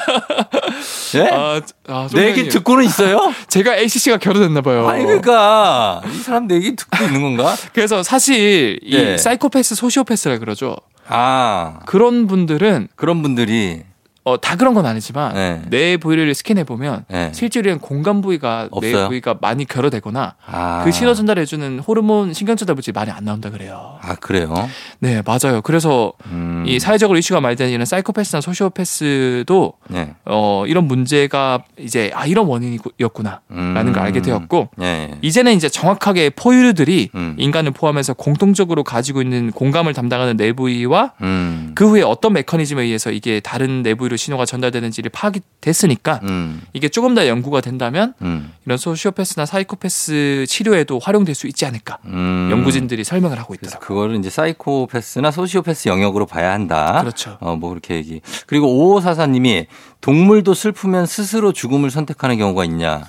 예? 1.15 1.29
아, 1.33 1.61
아, 1.87 2.09
내 2.13 2.29
얘기. 2.29 2.49
듣고는 2.49 2.85
있어요? 2.85 3.33
제가 3.49 3.77
ACC가 3.77 4.17
결여됐나 4.19 4.61
봐요. 4.63 4.89
아니, 4.89 5.05
그러니까. 5.05 6.01
이 6.11 6.17
사람 6.19 6.47
내 6.47 6.57
얘기 6.57 6.75
듣고 6.77 7.05
있는 7.05 7.21
건가? 7.21 7.55
그래서 7.75 8.03
사실 8.03 8.79
이 8.83 8.95
예. 8.95 9.17
사이코패스, 9.19 9.75
소시오패스라 9.75 10.39
그러죠. 10.39 10.77
아, 11.07 11.81
그런 11.87 12.27
분들은 12.27 12.89
그런 12.97 13.23
분들이. 13.23 13.83
어, 14.25 14.41
다 14.41 14.57
그런 14.57 14.73
건 14.73 14.87
아니지만 14.87 15.35
네. 15.35 15.63
뇌 15.69 15.97
부위를 15.99 16.33
스캔해 16.35 16.65
보면 16.65 17.05
네. 17.09 17.31
실제로는 17.35 17.79
공감 17.79 18.23
부위가 18.23 18.69
뇌 18.81 18.93
없어요? 18.93 19.09
부위가 19.09 19.37
많이 19.41 19.67
결여되거나 19.67 20.35
아. 20.47 20.83
그 20.83 20.93
신호 20.93 21.13
전달해 21.13 21.45
주는 21.45 21.79
호르몬 21.79 22.33
신경 22.33 22.57
전달 22.57 22.75
물질이 22.75 22.95
많이 22.95 23.11
안 23.11 23.25
나온다 23.25 23.51
그래요. 23.51 23.99
아, 24.01 24.15
그래요? 24.15 24.69
네, 24.99 25.23
맞아요. 25.27 25.61
그래서 25.61 26.15
음. 26.27 26.65
이 26.67 26.79
사회적으로 26.79 27.19
이슈가 27.19 27.43
많이 27.43 27.55
되는 27.55 27.71
이런 27.71 27.85
사이코패스나 27.85 28.41
소시오패스도 28.41 29.75
네. 29.89 30.15
어, 30.25 30.65
이런 30.67 30.85
문제가 30.87 31.63
이제 31.79 32.11
아 32.15 32.25
이런 32.25 32.47
원인이었구나라는 32.47 33.43
음. 33.51 33.93
걸 33.93 33.99
알게 34.03 34.23
되었고 34.23 34.71
예. 34.81 34.85
예. 34.85 35.19
이제는 35.21 35.53
이제 35.55 35.69
정확하게 35.69 36.31
포유류들이 36.31 37.11
음. 37.15 37.35
인간을 37.39 37.73
포함해서 37.73 38.15
공통적으로 38.15 38.85
가지고 38.85 39.21
있는 39.21 39.51
공감을 39.51 39.93
담당하는 39.93 40.37
내부위와 40.39 41.13
음. 41.21 41.73
그 41.75 41.87
후에 41.89 42.01
어떤 42.03 42.33
메커니즘에 42.33 42.85
의해서 42.85 43.11
이게 43.11 43.41
다른 43.41 43.83
내부위로 43.83 44.14
신호가 44.17 44.45
전달되는지를 44.45 45.11
파악이 45.11 45.41
됐으니까 45.61 46.21
음. 46.25 46.63
이게 46.73 46.89
조금 46.89 47.15
더 47.15 47.27
연구가 47.27 47.61
된다면 47.61 48.15
음. 48.23 48.53
이런 48.67 48.79
소시오패스나 48.79 49.47
사이코패스 49.47 50.47
치료에도 50.49 50.99
활용될 50.99 51.35
수 51.35 51.47
있지 51.47 51.67
않을까 51.67 51.99
음. 52.07 52.49
연구진들이 52.51 53.05
설명을 53.05 53.39
하고 53.39 53.55
있더라고요. 53.55 53.87
그거를 53.87 54.17
이제 54.17 54.31
사이코패스나 54.31 55.31
소시오패스 55.31 55.89
영역으로 55.89 56.27
봐야 56.27 56.53
한다. 56.53 57.01
그렇죠. 57.01 57.39
어, 57.41 57.57
뭐 57.57 57.71
그렇게 57.71 57.95
얘기. 57.95 58.21
그리고 58.47 58.69
5544님이 59.01 59.67
동물도 60.01 60.55
슬프면 60.55 61.07
스스로 61.07 61.53
죽음을 61.53 61.91
선택하는 61.91 62.39
경우가 62.39 62.65
있냐. 62.65 63.05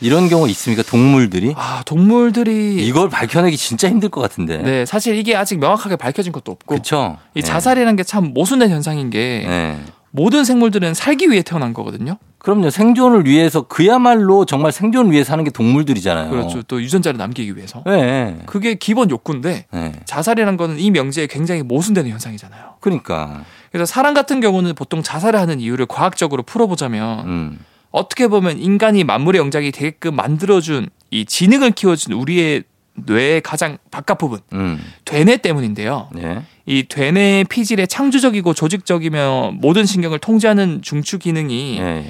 이런 0.00 0.28
경우 0.28 0.48
있습니까? 0.50 0.82
동물들이? 0.82 1.54
아 1.56 1.82
동물들이 1.86 2.86
이걸 2.86 3.08
밝혀내기 3.08 3.56
진짜 3.56 3.88
힘들 3.88 4.08
것 4.08 4.20
같은데. 4.20 4.58
네 4.58 4.86
사실 4.86 5.16
이게 5.16 5.34
아직 5.34 5.58
명확하게 5.58 5.96
밝혀진 5.96 6.32
것도 6.32 6.52
없고 6.52 6.66
그렇죠. 6.66 7.18
이 7.34 7.42
자살이라는 7.42 7.96
게참 7.96 8.32
모순된 8.34 8.70
현상인 8.70 9.10
게 9.10 9.44
네. 9.46 9.78
모든 10.16 10.44
생물들은 10.44 10.94
살기 10.94 11.30
위해 11.30 11.42
태어난 11.42 11.74
거거든요. 11.74 12.16
그럼요. 12.38 12.70
생존을 12.70 13.26
위해서 13.26 13.66
그야말로 13.68 14.46
정말 14.46 14.72
생존을 14.72 15.12
위해 15.12 15.22
사는 15.22 15.44
게 15.44 15.50
동물들이잖아요. 15.50 16.30
그렇죠. 16.30 16.62
또 16.62 16.80
유전자를 16.80 17.18
남기기 17.18 17.54
위해서. 17.54 17.82
네. 17.84 18.38
그게 18.46 18.76
기본 18.76 19.10
욕구인데 19.10 19.66
네. 19.70 19.92
자살이라는 20.06 20.56
거는 20.56 20.78
이 20.78 20.90
명제에 20.90 21.26
굉장히 21.26 21.62
모순되는 21.62 22.10
현상이잖아요. 22.10 22.76
그러니까. 22.80 23.44
그래서 23.70 23.84
사람 23.84 24.14
같은 24.14 24.40
경우는 24.40 24.74
보통 24.74 25.02
자살을 25.02 25.38
하는 25.38 25.60
이유를 25.60 25.84
과학적으로 25.84 26.42
풀어보자면 26.44 27.26
음. 27.26 27.58
어떻게 27.90 28.26
보면 28.26 28.58
인간이 28.58 29.04
만물의 29.04 29.38
영장이 29.38 29.70
되게끔 29.70 30.16
만들어준 30.16 30.88
이 31.10 31.26
지능을 31.26 31.72
키워준 31.72 32.14
우리의 32.14 32.64
뇌의 32.94 33.42
가장 33.42 33.76
바깥 33.90 34.16
부분 34.16 34.40
음. 34.54 34.80
되뇌 35.04 35.36
때문인데요. 35.36 36.08
네. 36.12 36.42
이 36.66 36.84
되뇌 36.88 37.44
피질의 37.44 37.86
창조적이고 37.88 38.52
조직적이며 38.52 39.52
모든 39.54 39.86
신경을 39.86 40.18
통제하는 40.18 40.82
중추 40.82 41.18
기능이 41.18 41.78
예. 41.78 42.04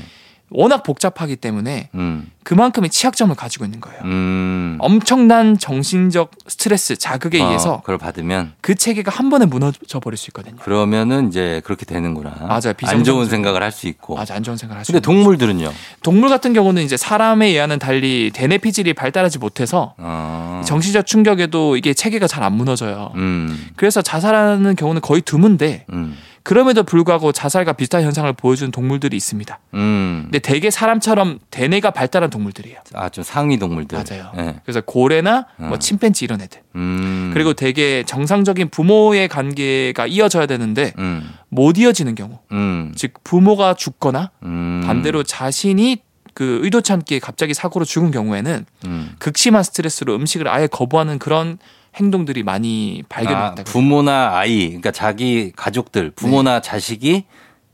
워낙 0.50 0.82
복잡하기 0.84 1.36
때문에 1.36 1.88
음. 1.94 2.30
그만큼의 2.44 2.90
취약점을 2.90 3.34
가지고 3.34 3.64
있는 3.64 3.80
거예요. 3.80 4.00
음. 4.04 4.76
엄청난 4.78 5.58
정신적 5.58 6.30
스트레스, 6.46 6.94
자극에 6.96 7.40
어, 7.42 7.46
의해서 7.46 7.80
그걸 7.80 7.98
받으면 7.98 8.52
그 8.60 8.76
체계가 8.76 9.10
한 9.10 9.28
번에 9.30 9.46
무너져 9.46 9.98
버릴 9.98 10.16
수 10.16 10.30
있거든요. 10.30 10.54
그러면은 10.62 11.26
이제 11.28 11.60
그렇게 11.64 11.84
되는구나. 11.84 12.36
맞아요. 12.46 12.74
안 12.84 13.02
좋은. 13.02 13.26
생각을 13.26 13.62
할 13.62 13.72
수 13.72 13.88
있고. 13.88 14.16
아주 14.18 14.32
안 14.32 14.44
좋은 14.44 14.56
생각을 14.56 14.78
하시죠. 14.80 14.92
근데 14.92 15.02
동물들은요? 15.04 15.72
동물 16.04 16.28
같은 16.28 16.52
경우는 16.52 16.82
이제 16.84 16.96
사람에 16.96 17.48
의하는 17.48 17.80
달리 17.80 18.30
대뇌 18.32 18.58
피질이 18.58 18.94
발달하지 18.94 19.38
못해서 19.38 19.94
어. 19.98 20.62
정신적 20.64 21.06
충격에도 21.06 21.76
이게 21.76 21.92
체계가 21.92 22.28
잘 22.28 22.46
안 22.46 22.52
무너져요. 22.52 23.10
음. 23.16 23.70
그래서 23.74 24.02
자살하는 24.02 24.76
경우는 24.76 25.00
거의 25.00 25.22
드문데 25.22 25.86
음. 25.92 26.16
그럼에도 26.46 26.84
불구하고 26.84 27.32
자살과 27.32 27.72
비슷한 27.72 28.04
현상을 28.04 28.32
보여주는 28.34 28.70
동물들이 28.70 29.16
있습니다. 29.16 29.58
음. 29.74 30.20
근데 30.26 30.38
대개 30.38 30.70
사람처럼 30.70 31.40
대뇌가 31.50 31.90
발달한 31.90 32.30
동물들이에요. 32.30 32.78
아, 32.94 33.08
좀 33.08 33.24
상위 33.24 33.58
동물들. 33.58 33.98
맞아요. 33.98 34.30
예. 34.38 34.54
그래서 34.62 34.80
고래나 34.80 35.46
뭐 35.56 35.72
어. 35.72 35.78
침팬지 35.80 36.24
이런 36.24 36.40
애들. 36.40 36.60
음. 36.76 37.32
그리고 37.34 37.52
되게 37.52 38.04
정상적인 38.04 38.68
부모의 38.68 39.26
관계가 39.26 40.06
이어져야 40.06 40.46
되는데 40.46 40.92
음. 41.00 41.28
못 41.48 41.78
이어지는 41.78 42.14
경우. 42.14 42.38
음. 42.52 42.92
즉 42.94 43.14
부모가 43.24 43.74
죽거나 43.74 44.30
음. 44.44 44.84
반대로 44.86 45.24
자신이 45.24 45.96
그 46.32 46.60
의도치 46.62 46.92
않게 46.92 47.18
갑자기 47.18 47.54
사고로 47.54 47.84
죽은 47.84 48.12
경우에는 48.12 48.66
음. 48.84 49.16
극심한 49.18 49.64
스트레스로 49.64 50.14
음식을 50.14 50.46
아예 50.46 50.68
거부하는 50.68 51.18
그런 51.18 51.58
행동들이 51.96 52.42
많이 52.42 53.02
아, 53.04 53.06
발견됐다. 53.08 53.72
부모나 53.72 54.36
아이, 54.36 54.66
그러니까 54.66 54.90
자기 54.90 55.52
가족들, 55.56 56.10
부모나 56.10 56.60
자식이 56.60 57.24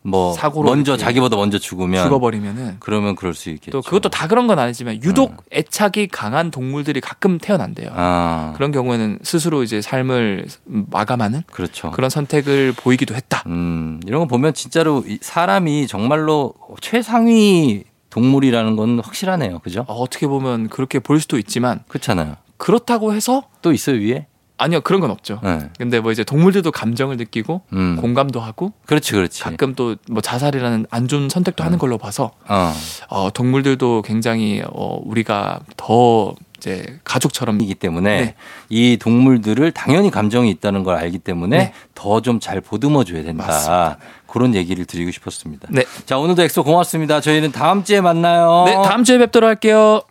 뭐 0.05 0.33
네. 0.35 0.41
사고로 0.41 0.69
먼저 0.69 0.97
자기보다 0.97 1.37
먼저 1.37 1.59
죽으면 1.59 2.03
죽어버리면은 2.05 2.77
그러면 2.81 3.15
그럴 3.15 3.35
수 3.35 3.51
있겠죠. 3.51 3.71
또 3.71 3.83
그것도 3.83 4.09
다 4.09 4.27
그런 4.27 4.49
건 4.49 4.59
아니지만 4.59 4.97
유독 5.05 5.45
애착이 5.53 6.09
강한 6.11 6.51
동물들이 6.51 7.01
가끔 7.01 7.39
태어난대요. 7.39 7.91
아, 7.95 8.53
그런 8.57 8.73
경우에는 8.73 9.21
스스로 9.23 9.63
이제 9.63 9.81
삶을 9.81 10.47
마감하는 10.65 11.45
그렇죠. 11.47 11.93
그런 11.93 12.11
선택을 12.11 12.73
보이기도 12.77 13.15
했다. 13.15 13.45
음, 13.47 14.01
이런 14.07 14.21
거 14.23 14.27
보면 14.27 14.55
진짜로 14.55 15.05
이 15.07 15.19
사람이 15.21 15.87
정말로 15.87 16.55
최상위 16.81 17.85
동물이라는 18.11 18.77
건 18.77 19.01
확실하네요. 19.01 19.61
그죠? 19.61 19.85
어, 19.89 19.95
어떻게 19.95 20.27
보면 20.27 20.69
그렇게 20.69 20.99
볼 20.99 21.21
수도 21.21 21.39
있지만 21.39 21.81
그렇잖아요. 21.89 22.37
그렇다고 22.63 23.13
해서 23.13 23.43
또 23.61 23.73
있어요, 23.73 23.97
위에? 24.01 24.27
아니요 24.57 24.81
그런 24.83 25.01
건 25.01 25.11
없죠. 25.11 25.41
네. 25.43 25.59
근데 25.77 25.99
뭐 25.99 26.13
이제 26.13 26.23
동물들도 26.23 26.71
감정을 26.71 27.17
느끼고 27.17 27.63
음. 27.73 27.97
공감도 28.01 28.39
하고 28.39 28.73
그렇지, 28.87 29.13
그렇지. 29.13 29.43
가끔 29.43 29.75
또 29.75 29.97
뭐 30.09 30.21
자살이라는 30.21 30.87
안 30.89 31.09
좋은 31.09 31.29
선택도 31.29 31.65
하는 31.65 31.79
걸로 31.79 31.99
봐서 31.99 32.31
어. 32.49 32.73
어, 33.09 33.31
동물들도 33.35 34.03
굉장히 34.03 34.63
어, 34.65 35.01
우리가 35.05 35.59
더 35.77 36.35
이제 36.59 37.01
가족처럼 37.03 37.61
이기 37.61 37.75
때문에 37.75 38.21
네. 38.21 38.35
이 38.69 38.97
동물들을 38.97 39.73
당연히 39.73 40.13
감정이 40.13 40.49
있다는 40.51 40.85
걸 40.85 40.95
알기 40.95 41.19
때문에 41.19 41.57
네. 41.59 41.73
더좀 41.97 42.39
잘 42.39 42.61
보듬어 42.61 43.03
줘야 43.03 43.25
된다. 43.25 43.47
맞습니다. 43.49 43.99
그런 44.29 44.55
얘기를 44.55 44.85
드리고 44.85 45.11
싶었습니다. 45.11 45.67
네. 45.73 45.83
자, 46.07 46.19
오늘도 46.19 46.41
엑소 46.43 46.63
고맙습니다. 46.63 47.21
저희는 47.21 47.51
다음 47.51 47.83
주에 47.83 48.01
만나요. 48.01 48.63
네 48.67 48.75
다음 48.85 49.03
주에 49.03 49.19
뵙도록 49.19 49.49
할게요. 49.49 50.03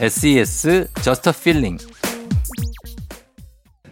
SES 0.00 0.88
Just 1.02 1.28
a 1.28 1.34
Feeling. 1.36 1.84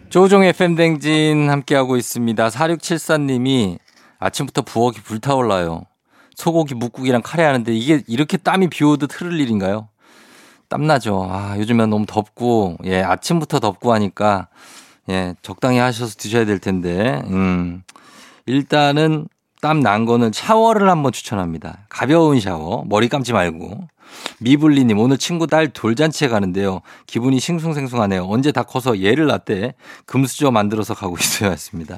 조우종의 0.09 0.53
FM 0.53 0.68
대행진 0.68 1.49
함께하고 1.49 1.97
있습니다. 1.97 2.47
4674님이 2.47 3.77
아침부터 4.17 4.61
부엌이 4.61 5.01
불타올라요. 5.01 5.83
소고기 6.35 6.75
뭇국이랑 6.75 7.21
카레 7.23 7.43
하는데 7.43 7.75
이게 7.75 8.03
이렇게 8.07 8.37
땀이 8.37 8.69
비 8.69 8.85
오듯 8.85 9.19
흐를 9.19 9.37
일인가요? 9.39 9.89
땀나죠. 10.69 11.27
아, 11.29 11.57
요즘엔 11.57 11.89
너무 11.89 12.05
덥고, 12.05 12.77
예, 12.85 13.01
아침부터 13.01 13.59
덥고 13.59 13.93
하니까, 13.93 14.47
예, 15.09 15.35
적당히 15.41 15.77
하셔서 15.77 16.15
드셔야 16.17 16.45
될 16.45 16.59
텐데, 16.59 17.21
음. 17.27 17.83
일단은 18.45 19.27
땀 19.61 19.79
난 19.81 20.05
거는 20.05 20.31
샤워를 20.33 20.89
한번 20.89 21.11
추천합니다. 21.11 21.79
가벼운 21.89 22.39
샤워, 22.39 22.83
머리 22.87 23.09
감지 23.09 23.33
말고. 23.33 23.87
미블리님, 24.39 24.97
오늘 24.99 25.17
친구 25.17 25.47
딸 25.47 25.67
돌잔치에 25.67 26.27
가는데요. 26.29 26.81
기분이 27.07 27.39
싱숭생숭하네요. 27.39 28.25
언제 28.29 28.51
다 28.51 28.63
커서 28.63 29.01
얘를 29.03 29.25
낳대 29.27 29.73
금수저 30.05 30.51
만들어서 30.51 30.93
가고 30.93 31.17
있어야 31.19 31.49
했습니다. 31.49 31.97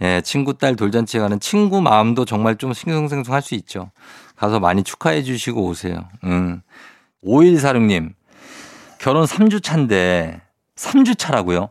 예, 0.00 0.20
친구 0.22 0.56
딸 0.56 0.76
돌잔치에 0.76 1.20
가는 1.20 1.38
친구 1.40 1.80
마음도 1.82 2.24
정말 2.24 2.56
좀 2.56 2.72
싱숭생숭할 2.72 3.42
수 3.42 3.54
있죠. 3.56 3.90
가서 4.36 4.60
많이 4.60 4.82
축하해 4.82 5.22
주시고 5.22 5.62
오세요. 5.64 6.04
음. 6.24 6.62
5146님, 7.24 8.12
결혼 8.98 9.24
3주 9.26 9.62
차인데, 9.62 10.40
3주 10.76 11.18
차라고요? 11.18 11.68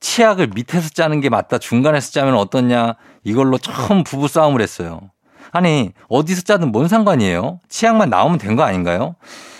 치약을 0.00 0.48
밑에서 0.54 0.90
짜는 0.90 1.20
게 1.20 1.28
맞다. 1.30 1.58
중간에서 1.58 2.10
짜면 2.12 2.34
어떻냐. 2.36 2.94
이걸로 3.24 3.58
처음 3.58 4.04
부부 4.04 4.28
싸움을 4.28 4.60
했어요. 4.60 5.00
아니, 5.50 5.92
어디서 6.08 6.42
짜든 6.42 6.72
뭔 6.72 6.88
상관이에요? 6.88 7.60
치약만 7.68 8.10
나오면 8.10 8.38
된 8.38 8.56
거 8.56 8.62
아닌가요? 8.62 9.16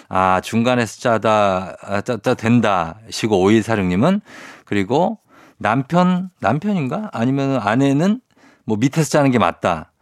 아, 0.08 0.40
중간에서 0.42 1.00
짜다, 1.00 1.76
아, 1.82 2.00
짜다 2.00 2.34
된다. 2.34 2.96
시고 3.10 3.36
5146님은. 3.48 4.20
그리고 4.64 5.18
남편, 5.56 6.30
남편인가? 6.40 7.10
아니면 7.12 7.58
아내는 7.62 8.20
뭐 8.64 8.76
밑에서 8.76 9.08
짜는 9.08 9.30
게 9.30 9.38
맞다. 9.38 9.92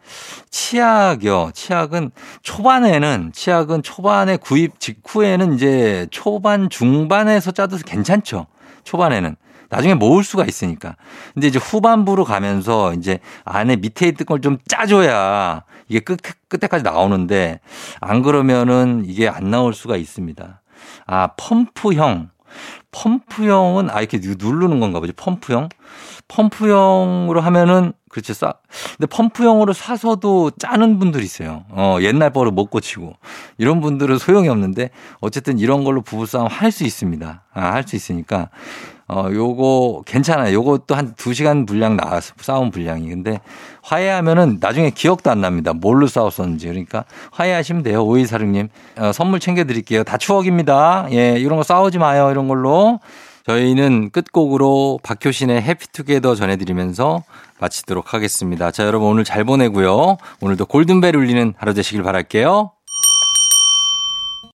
치약이요. 0.51 1.53
치약은 1.55 2.11
초반에는, 2.43 3.33
치약은 3.33 3.83
초반에 3.83 4.37
구입 4.37 4.81
직후에는 4.81 5.55
이제 5.55 6.07
초반, 6.11 6.69
중반에서 6.69 7.53
짜도 7.53 7.79
괜찮죠. 7.79 8.47
초반에는. 8.85 9.37
나중에 9.73 9.95
모을 9.95 10.23
수가 10.23 10.45
있으니까. 10.45 10.97
근데 11.33 11.49
이제 11.49 11.59
후반부로 11.59 12.25
가면서 12.25 12.93
이제 12.95 13.19
안에 13.45 13.77
밑에 13.77 14.07
있던 14.09 14.27
걸 14.27 14.41
좀 14.43 14.59
짜줘야 14.69 15.65
이게 15.89 16.01
끝, 16.01 16.19
끝에까지 16.49 16.85
나오는데 16.85 17.61
안 18.01 18.23
그러면은 18.23 19.05
이게 19.07 19.29
안 19.29 19.51
나올 19.51 19.73
수가 19.73 19.97
있습니다. 19.97 20.61
아, 21.07 21.29
펌프형. 21.39 22.31
펌프형은 22.91 23.89
아, 23.91 24.01
이렇게 24.01 24.21
누르는 24.23 24.79
건가 24.81 25.01
보지. 25.01 25.13
펌프형. 25.15 25.69
펌프형으로 26.29 27.41
하면은 27.41 27.93
그렇죠. 28.11 28.35
싸. 28.35 28.55
근데 28.99 29.07
펌프형으로 29.07 29.73
사서도 29.73 30.51
짜는 30.59 30.99
분들이 30.99 31.25
있어요. 31.25 31.65
어, 31.71 31.97
옛날 32.01 32.31
버릇 32.31 32.53
못 32.53 32.67
고치고. 32.67 33.15
이런 33.59 33.81
분들은 33.81 34.19
소용이 34.19 34.49
없는데 34.49 34.91
어쨌든 35.21 35.59
이런 35.59 35.85
걸로 35.85 36.03
부부싸움 36.03 36.47
할 36.49 36.71
수 36.73 36.85
있습니다. 36.85 37.45
아, 37.55 37.61
할 37.73 37.85
수 37.87 37.97
있으니까. 37.97 38.51
어, 39.13 39.29
요거 39.31 40.05
괜찮아요. 40.07 40.55
요것도 40.55 40.95
한두 40.95 41.35
시간 41.35 41.67
분량 41.67 41.97
나왔어. 41.97 42.33
싸움 42.41 42.71
분량이. 42.71 43.09
근데 43.11 43.41
화해하면은 43.83 44.57
나중에 44.59 44.89
기억도 44.89 45.31
안 45.31 45.43
납니다. 45.43 45.75
뭘로 45.75 46.07
싸웠었는지. 46.07 46.67
그러니까 46.69 47.05
화해하시면 47.31 47.83
돼요. 47.83 48.05
오이사령님. 48.05 48.69
어, 48.97 49.13
선물 49.13 49.39
챙겨드릴게요. 49.39 50.05
다 50.05 50.17
추억입니다. 50.17 51.09
예, 51.13 51.37
이런 51.39 51.59
거 51.59 51.63
싸우지 51.63 51.99
마요. 51.99 52.31
이런 52.31 52.49
걸로. 52.49 53.01
저희는 53.47 54.11
끝곡으로 54.11 55.01
박효신의 55.03 55.61
해피투게더 55.63 56.35
전해드리면서 56.37 57.25
마치도록 57.59 58.15
하겠습니다. 58.15 58.71
자, 58.71 58.87
여러분 58.87 59.09
오늘 59.09 59.25
잘 59.25 59.45
보내고요. 59.45 60.17
오늘도 60.41 60.67
골든벨 60.67 61.17
울리는 61.17 61.53
하루 61.59 61.75
되시길 61.75 62.03
바랄게요. 62.03 62.71